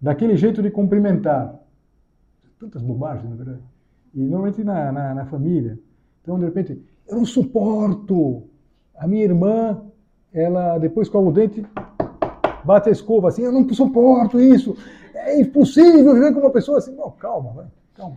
daquele 0.00 0.36
jeito 0.36 0.62
de 0.62 0.70
cumprimentar. 0.70 1.58
Tantas 2.58 2.82
bobagens, 2.82 3.28
na 3.28 3.36
verdade. 3.36 3.62
E 4.14 4.20
normalmente 4.20 4.64
na, 4.64 4.92
na, 4.92 5.14
na 5.14 5.26
família. 5.26 5.78
Então, 6.22 6.38
de 6.38 6.44
repente, 6.44 6.82
eu 7.08 7.16
não 7.16 7.24
suporto. 7.24 8.44
A 8.96 9.06
minha 9.06 9.24
irmã, 9.24 9.82
ela 10.32 10.78
depois 10.78 11.08
com 11.08 11.26
o 11.26 11.32
dente, 11.32 11.64
bate 12.64 12.88
a 12.88 12.92
escova 12.92 13.28
assim, 13.28 13.42
eu 13.42 13.52
não 13.52 13.66
suporto 13.72 14.40
isso 14.40 14.76
é 15.26 15.40
impossível 15.40 16.14
viver 16.14 16.32
com 16.32 16.40
uma 16.40 16.50
pessoa 16.50 16.78
assim. 16.78 16.94
Não, 16.94 17.10
calma, 17.10 17.52
vai, 17.52 17.66
calma. 17.94 18.16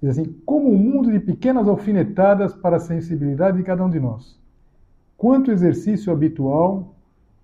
Diz 0.00 0.10
assim, 0.10 0.32
como 0.46 0.70
um 0.70 0.78
mundo 0.78 1.10
de 1.10 1.18
pequenas 1.18 1.66
alfinetadas 1.66 2.54
para 2.54 2.76
a 2.76 2.80
sensibilidade 2.80 3.56
de 3.56 3.64
cada 3.64 3.84
um 3.84 3.90
de 3.90 3.98
nós. 3.98 4.38
Quanto 5.16 5.50
exercício 5.50 6.12
habitual 6.12 6.94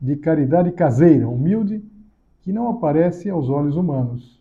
de 0.01 0.17
caridade 0.17 0.71
caseira, 0.71 1.29
humilde, 1.29 1.83
que 2.43 2.53
não 2.53 2.69
aparece 2.69 3.29
aos 3.29 3.49
olhos 3.49 3.77
humanos. 3.77 4.41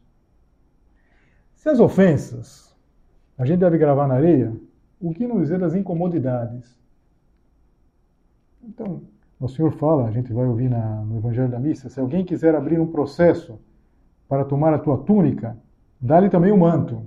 Se 1.56 1.70
as 1.70 1.80
ofensas 1.80 2.74
a 3.38 3.46
gente 3.46 3.60
deve 3.60 3.78
gravar 3.78 4.08
na 4.08 4.16
areia, 4.16 4.54
o 5.02 5.12
que 5.12 5.26
não 5.26 5.42
dizer 5.42 5.60
das 5.60 5.74
incomodidades? 5.74 6.78
Então, 8.64 9.02
o 9.40 9.48
Senhor 9.48 9.72
fala, 9.72 10.06
a 10.06 10.12
gente 10.12 10.32
vai 10.32 10.46
ouvir 10.46 10.70
na, 10.70 11.04
no 11.04 11.18
Evangelho 11.18 11.50
da 11.50 11.60
Missa, 11.60 11.90
se 11.90 12.00
alguém 12.00 12.24
quiser 12.24 12.56
abrir 12.56 12.80
um 12.80 12.88
processo 12.88 13.60
para 14.28 14.46
tomar 14.46 14.74
a 14.74 14.80
tua 14.80 14.98
túnica, 14.98 15.58
dá-lhe 16.00 16.30
também 16.30 16.52
o 16.52 16.58
manto. 16.58 17.06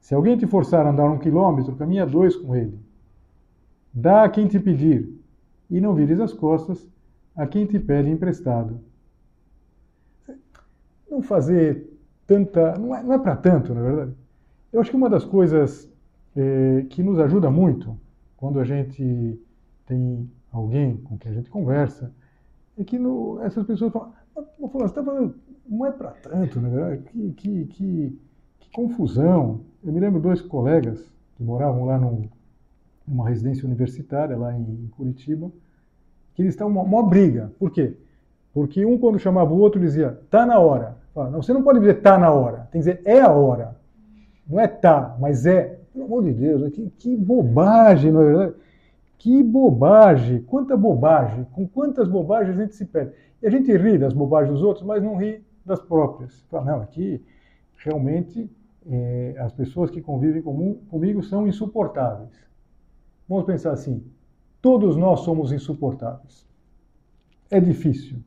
Se 0.00 0.14
alguém 0.14 0.36
te 0.36 0.46
forçar 0.46 0.86
a 0.86 0.90
andar 0.90 1.10
um 1.10 1.18
quilômetro, 1.18 1.76
caminha 1.76 2.06
dois 2.06 2.34
com 2.34 2.56
ele. 2.56 2.78
Dá 3.92 4.24
a 4.24 4.28
quem 4.28 4.46
te 4.46 4.58
pedir, 4.58 5.20
e 5.68 5.80
não 5.80 5.94
vires 5.94 6.18
as 6.20 6.32
costas 6.32 6.88
a 7.36 7.46
quem 7.46 7.66
te 7.66 7.78
pede 7.78 8.10
emprestado. 8.10 8.80
Não 11.10 11.22
fazer 11.22 11.88
tanta. 12.26 12.78
Não 12.78 12.94
é, 12.94 13.02
não 13.02 13.12
é 13.12 13.18
para 13.18 13.36
tanto, 13.36 13.74
na 13.74 13.82
verdade. 13.82 14.12
Eu 14.72 14.80
acho 14.80 14.90
que 14.90 14.96
uma 14.96 15.10
das 15.10 15.24
coisas 15.24 15.88
é, 16.36 16.86
que 16.88 17.02
nos 17.02 17.18
ajuda 17.18 17.50
muito 17.50 17.98
quando 18.36 18.60
a 18.60 18.64
gente 18.64 19.38
tem 19.86 20.30
alguém 20.52 20.96
com 20.96 21.18
quem 21.18 21.32
a 21.32 21.34
gente 21.34 21.50
conversa, 21.50 22.12
é 22.78 22.84
que 22.84 22.98
no, 22.98 23.40
essas 23.42 23.66
pessoas 23.66 23.92
falam, 23.92 24.12
mas, 24.34 24.46
você 24.58 24.84
está 24.84 25.04
falando, 25.04 25.34
não 25.68 25.86
é 25.86 25.92
para 25.92 26.10
tanto, 26.12 26.60
né? 26.60 27.02
Que, 27.06 27.32
que, 27.32 27.64
que, 27.66 27.66
que, 27.66 28.20
confusão. 28.72 29.60
Eu 29.82 29.92
me 29.92 30.00
lembro 30.00 30.20
dois 30.20 30.40
colegas 30.40 31.10
que 31.36 31.42
moravam 31.42 31.84
lá 31.84 31.98
num, 31.98 32.28
numa 33.06 33.28
residência 33.28 33.66
universitária, 33.66 34.36
lá 34.36 34.54
em 34.56 34.88
Curitiba, 34.96 35.50
que 36.34 36.42
eles 36.42 36.54
estavam 36.54 36.72
uma, 36.72 36.82
uma 36.82 37.02
briga. 37.02 37.52
Por 37.58 37.70
quê? 37.70 37.96
Porque 38.52 38.84
um, 38.84 38.98
quando 38.98 39.18
chamava 39.18 39.52
o 39.52 39.58
outro, 39.58 39.80
dizia, 39.80 40.18
tá 40.30 40.44
na 40.44 40.58
hora. 40.58 40.98
Fala, 41.14 41.30
não, 41.30 41.42
você 41.42 41.52
não 41.52 41.62
pode 41.62 41.80
dizer 41.80 42.02
tá 42.02 42.18
na 42.18 42.32
hora, 42.32 42.68
tem 42.70 42.80
que 42.80 42.90
dizer 42.90 43.02
é 43.04 43.20
a 43.20 43.30
hora. 43.30 43.76
Não 44.46 44.58
é 44.58 44.66
tá, 44.66 45.16
mas 45.20 45.46
é. 45.46 45.78
Pelo 45.92 46.04
amor 46.04 46.24
de 46.24 46.32
Deus, 46.32 46.72
que, 46.72 46.90
que 46.98 47.16
bobagem, 47.16 48.12
na 48.12 48.20
verdade. 48.20 48.54
Que 49.18 49.42
bobagem! 49.42 50.40
Quanta 50.42 50.76
bobagem! 50.76 51.46
Com 51.52 51.68
quantas 51.68 52.08
bobagens 52.08 52.56
a 52.56 52.62
gente 52.62 52.74
se 52.74 52.86
perde. 52.86 53.12
E 53.42 53.46
a 53.46 53.50
gente 53.50 53.70
ri 53.76 53.98
das 53.98 54.14
bobagens 54.14 54.54
dos 54.54 54.62
outros, 54.62 54.86
mas 54.86 55.02
não 55.02 55.16
ri 55.16 55.44
das 55.64 55.80
próprias. 55.80 56.42
Fala, 56.50 56.64
não, 56.64 56.80
aqui 56.80 57.22
realmente 57.84 58.50
é, 58.88 59.36
as 59.38 59.52
pessoas 59.52 59.90
que 59.90 60.00
convivem 60.00 60.42
comigo 60.42 61.22
são 61.22 61.46
insuportáveis. 61.46 62.30
Vamos 63.28 63.44
pensar 63.44 63.72
assim: 63.72 64.04
todos 64.60 64.96
nós 64.96 65.20
somos 65.20 65.52
insuportáveis. 65.52 66.46
É 67.50 67.60
difícil. 67.60 68.18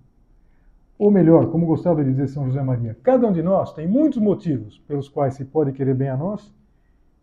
Ou 0.98 1.10
melhor, 1.10 1.50
como 1.50 1.66
gostava 1.66 2.04
de 2.04 2.12
dizer 2.12 2.28
São 2.28 2.46
José 2.46 2.62
Maria, 2.62 2.98
cada 3.04 3.28
um 3.28 3.32
de 3.32 3.42
nós 3.42 3.74
tem 3.74 3.88
muitos 3.88 4.20
motivos 4.20 4.78
pelos 4.88 5.10
quais 5.10 5.34
se 5.34 5.44
pode 5.44 5.74
querer 5.74 5.96
bem 5.96 6.10
a 6.10 6.18
nós, 6.18 6.54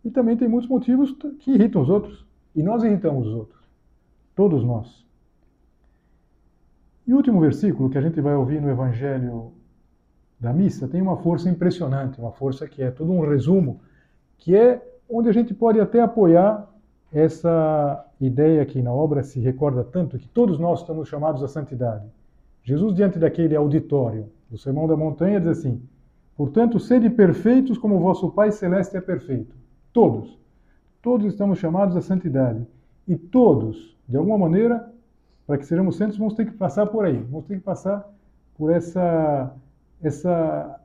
e 0.03 0.09
também 0.09 0.35
tem 0.35 0.47
muitos 0.47 0.69
motivos 0.69 1.11
que 1.39 1.51
irritam 1.51 1.81
os 1.81 1.89
outros. 1.89 2.25
E 2.55 2.61
nós 2.61 2.83
irritamos 2.83 3.27
os 3.27 3.33
outros. 3.33 3.61
Todos 4.35 4.63
nós. 4.63 5.05
E 7.07 7.13
o 7.13 7.17
último 7.17 7.39
versículo 7.39 7.89
que 7.89 7.97
a 7.97 8.01
gente 8.01 8.19
vai 8.19 8.35
ouvir 8.35 8.61
no 8.61 8.69
Evangelho 8.69 9.53
da 10.41 10.51
missa 10.51 10.87
tem 10.87 10.99
uma 10.99 11.17
força 11.17 11.47
impressionante, 11.47 12.19
uma 12.19 12.31
força 12.31 12.67
que 12.67 12.81
é 12.81 12.89
todo 12.89 13.11
um 13.11 13.21
resumo, 13.21 13.79
que 14.39 14.55
é 14.55 14.81
onde 15.07 15.29
a 15.29 15.31
gente 15.31 15.53
pode 15.53 15.79
até 15.79 16.01
apoiar 16.01 16.67
essa 17.13 18.03
ideia 18.19 18.65
que 18.65 18.81
na 18.81 18.91
obra 18.91 19.21
se 19.21 19.39
recorda 19.39 19.83
tanto, 19.83 20.17
que 20.17 20.27
todos 20.27 20.57
nós 20.57 20.79
estamos 20.81 21.07
chamados 21.07 21.43
à 21.43 21.47
santidade. 21.47 22.05
Jesus, 22.63 22.95
diante 22.95 23.19
daquele 23.19 23.55
auditório 23.55 24.31
do 24.49 24.57
Sermão 24.57 24.87
da 24.87 24.97
Montanha, 24.97 25.39
diz 25.39 25.59
assim: 25.59 25.81
Portanto, 26.35 26.79
sede 26.79 27.09
perfeitos 27.09 27.77
como 27.77 27.99
vosso 27.99 28.31
Pai 28.31 28.51
Celeste 28.51 28.97
é 28.97 29.01
perfeito. 29.01 29.55
Todos. 29.93 30.39
Todos 31.03 31.27
estamos 31.27 31.59
chamados 31.59 31.95
à 31.95 32.01
santidade. 32.01 32.65
E 33.07 33.15
todos, 33.15 33.95
de 34.07 34.17
alguma 34.17 34.37
maneira, 34.37 34.91
para 35.45 35.57
que 35.57 35.65
sejamos 35.65 35.97
santos, 35.97 36.17
vamos 36.17 36.33
ter 36.33 36.45
que 36.45 36.53
passar 36.53 36.87
por 36.87 37.05
aí. 37.05 37.17
Vamos 37.29 37.45
ter 37.45 37.57
que 37.57 37.63
passar 37.63 38.09
por 38.57 38.71
essa, 38.71 39.53
essa, 40.01 40.79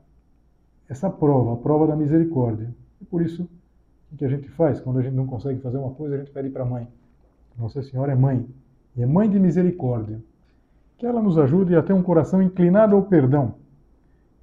essa 0.89 1.09
prova, 1.09 1.53
a 1.53 1.57
prova 1.57 1.87
da 1.87 1.95
misericórdia. 1.95 2.73
E 3.01 3.05
por 3.05 3.21
isso, 3.21 3.47
o 4.11 4.15
que 4.15 4.25
a 4.25 4.29
gente 4.29 4.49
faz? 4.49 4.79
Quando 4.79 4.99
a 4.99 5.01
gente 5.01 5.15
não 5.15 5.25
consegue 5.25 5.59
fazer 5.59 5.77
uma 5.77 5.91
coisa, 5.91 6.15
a 6.15 6.17
gente 6.19 6.31
pede 6.31 6.49
para 6.49 6.63
a 6.63 6.65
mãe. 6.65 6.87
Nossa 7.57 7.81
Senhora 7.81 8.11
é 8.11 8.15
mãe. 8.15 8.47
E 8.95 9.03
é 9.03 9.05
mãe 9.05 9.29
de 9.29 9.39
misericórdia. 9.39 10.19
Que 10.97 11.05
ela 11.05 11.21
nos 11.21 11.37
ajude 11.37 11.75
a 11.75 11.83
ter 11.83 11.93
um 11.93 12.01
coração 12.01 12.41
inclinado 12.41 12.95
ao 12.95 13.03
perdão. 13.03 13.55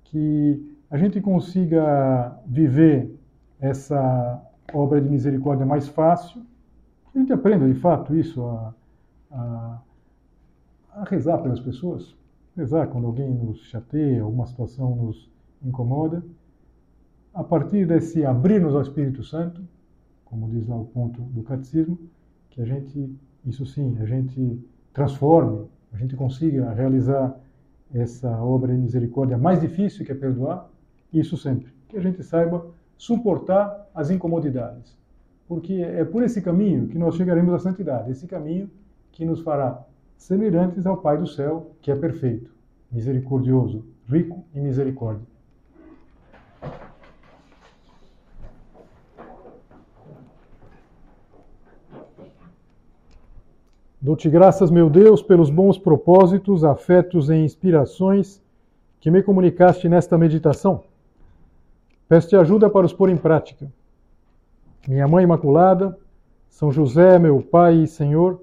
Que 0.04 0.76
a 0.90 0.96
gente 0.96 1.20
consiga 1.20 2.38
viver 2.46 3.18
essa 3.60 4.40
obra 4.72 5.00
de 5.00 5.08
misericórdia 5.08 5.64
mais 5.66 5.88
fácil, 5.88 6.42
que 7.10 7.18
a 7.18 7.20
gente 7.20 7.32
aprenda 7.32 7.66
de 7.66 7.74
fato 7.74 8.14
isso, 8.14 8.44
a, 8.44 8.74
a, 9.32 9.78
a 10.92 11.04
rezar 11.04 11.38
pelas 11.38 11.60
pessoas, 11.60 12.14
rezar 12.56 12.88
quando 12.88 13.06
alguém 13.06 13.32
nos 13.32 13.60
chateia, 13.64 14.22
alguma 14.22 14.46
situação 14.46 14.94
nos 14.94 15.30
incomoda, 15.62 16.24
a 17.32 17.42
partir 17.42 17.86
desse 17.86 18.24
abrir-nos 18.24 18.74
ao 18.74 18.82
Espírito 18.82 19.24
Santo, 19.24 19.60
como 20.24 20.48
diz 20.48 20.66
lá 20.68 20.76
o 20.76 20.84
ponto 20.84 21.20
do 21.22 21.42
catecismo, 21.42 21.98
que 22.50 22.60
a 22.62 22.64
gente, 22.64 23.12
isso 23.44 23.66
sim, 23.66 23.96
a 24.00 24.06
gente 24.06 24.60
transforme, 24.92 25.66
a 25.92 25.96
gente 25.96 26.14
consiga 26.14 26.70
realizar 26.72 27.36
essa 27.92 28.30
obra 28.42 28.72
de 28.72 28.80
misericórdia 28.80 29.36
mais 29.36 29.60
difícil 29.60 30.04
que 30.04 30.12
é 30.12 30.14
perdoar, 30.14 30.68
isso 31.12 31.36
sempre. 31.36 31.72
Que 31.88 31.96
a 31.96 32.00
gente 32.00 32.22
saiba 32.22 32.66
suportar 32.96 33.88
as 33.94 34.10
incomodidades. 34.10 34.96
Porque 35.46 35.74
é 35.74 36.04
por 36.04 36.22
esse 36.22 36.40
caminho 36.40 36.88
que 36.88 36.98
nós 36.98 37.16
chegaremos 37.16 37.52
à 37.52 37.58
santidade, 37.58 38.10
esse 38.10 38.26
caminho 38.26 38.70
que 39.12 39.24
nos 39.24 39.40
fará 39.40 39.84
semelhantes 40.16 40.87
ao 40.87 40.96
Pai 40.96 41.18
do 41.18 41.27
céu, 41.27 41.72
que 41.81 41.90
é 41.90 41.94
perfeito, 41.96 42.50
misericordioso, 42.90 43.85
rico 44.09 44.44
em 44.55 44.62
misericórdia. 44.62 45.27
Dou-te 54.00 54.29
graças, 54.29 54.70
meu 54.70 54.90
Deus, 54.90 55.22
pelos 55.22 55.48
bons 55.48 55.79
propósitos, 55.79 56.62
afetos 56.62 57.31
e 57.31 57.37
inspirações 57.37 58.42
que 59.00 59.11
me 59.11 59.22
comunicaste 59.22 59.88
nesta 59.88 60.18
meditação. 60.18 60.85
Peço-te 62.07 62.37
ajuda 62.37 62.68
para 62.68 62.85
os 62.85 62.92
pôr 62.92 63.09
em 63.09 63.16
prática. 63.16 63.66
Minha 64.87 65.09
Mãe 65.09 65.24
Imaculada, 65.24 65.98
São 66.50 66.70
José, 66.70 67.18
meu 67.18 67.40
Pai 67.40 67.77
e 67.77 67.87
Senhor, 67.87 68.42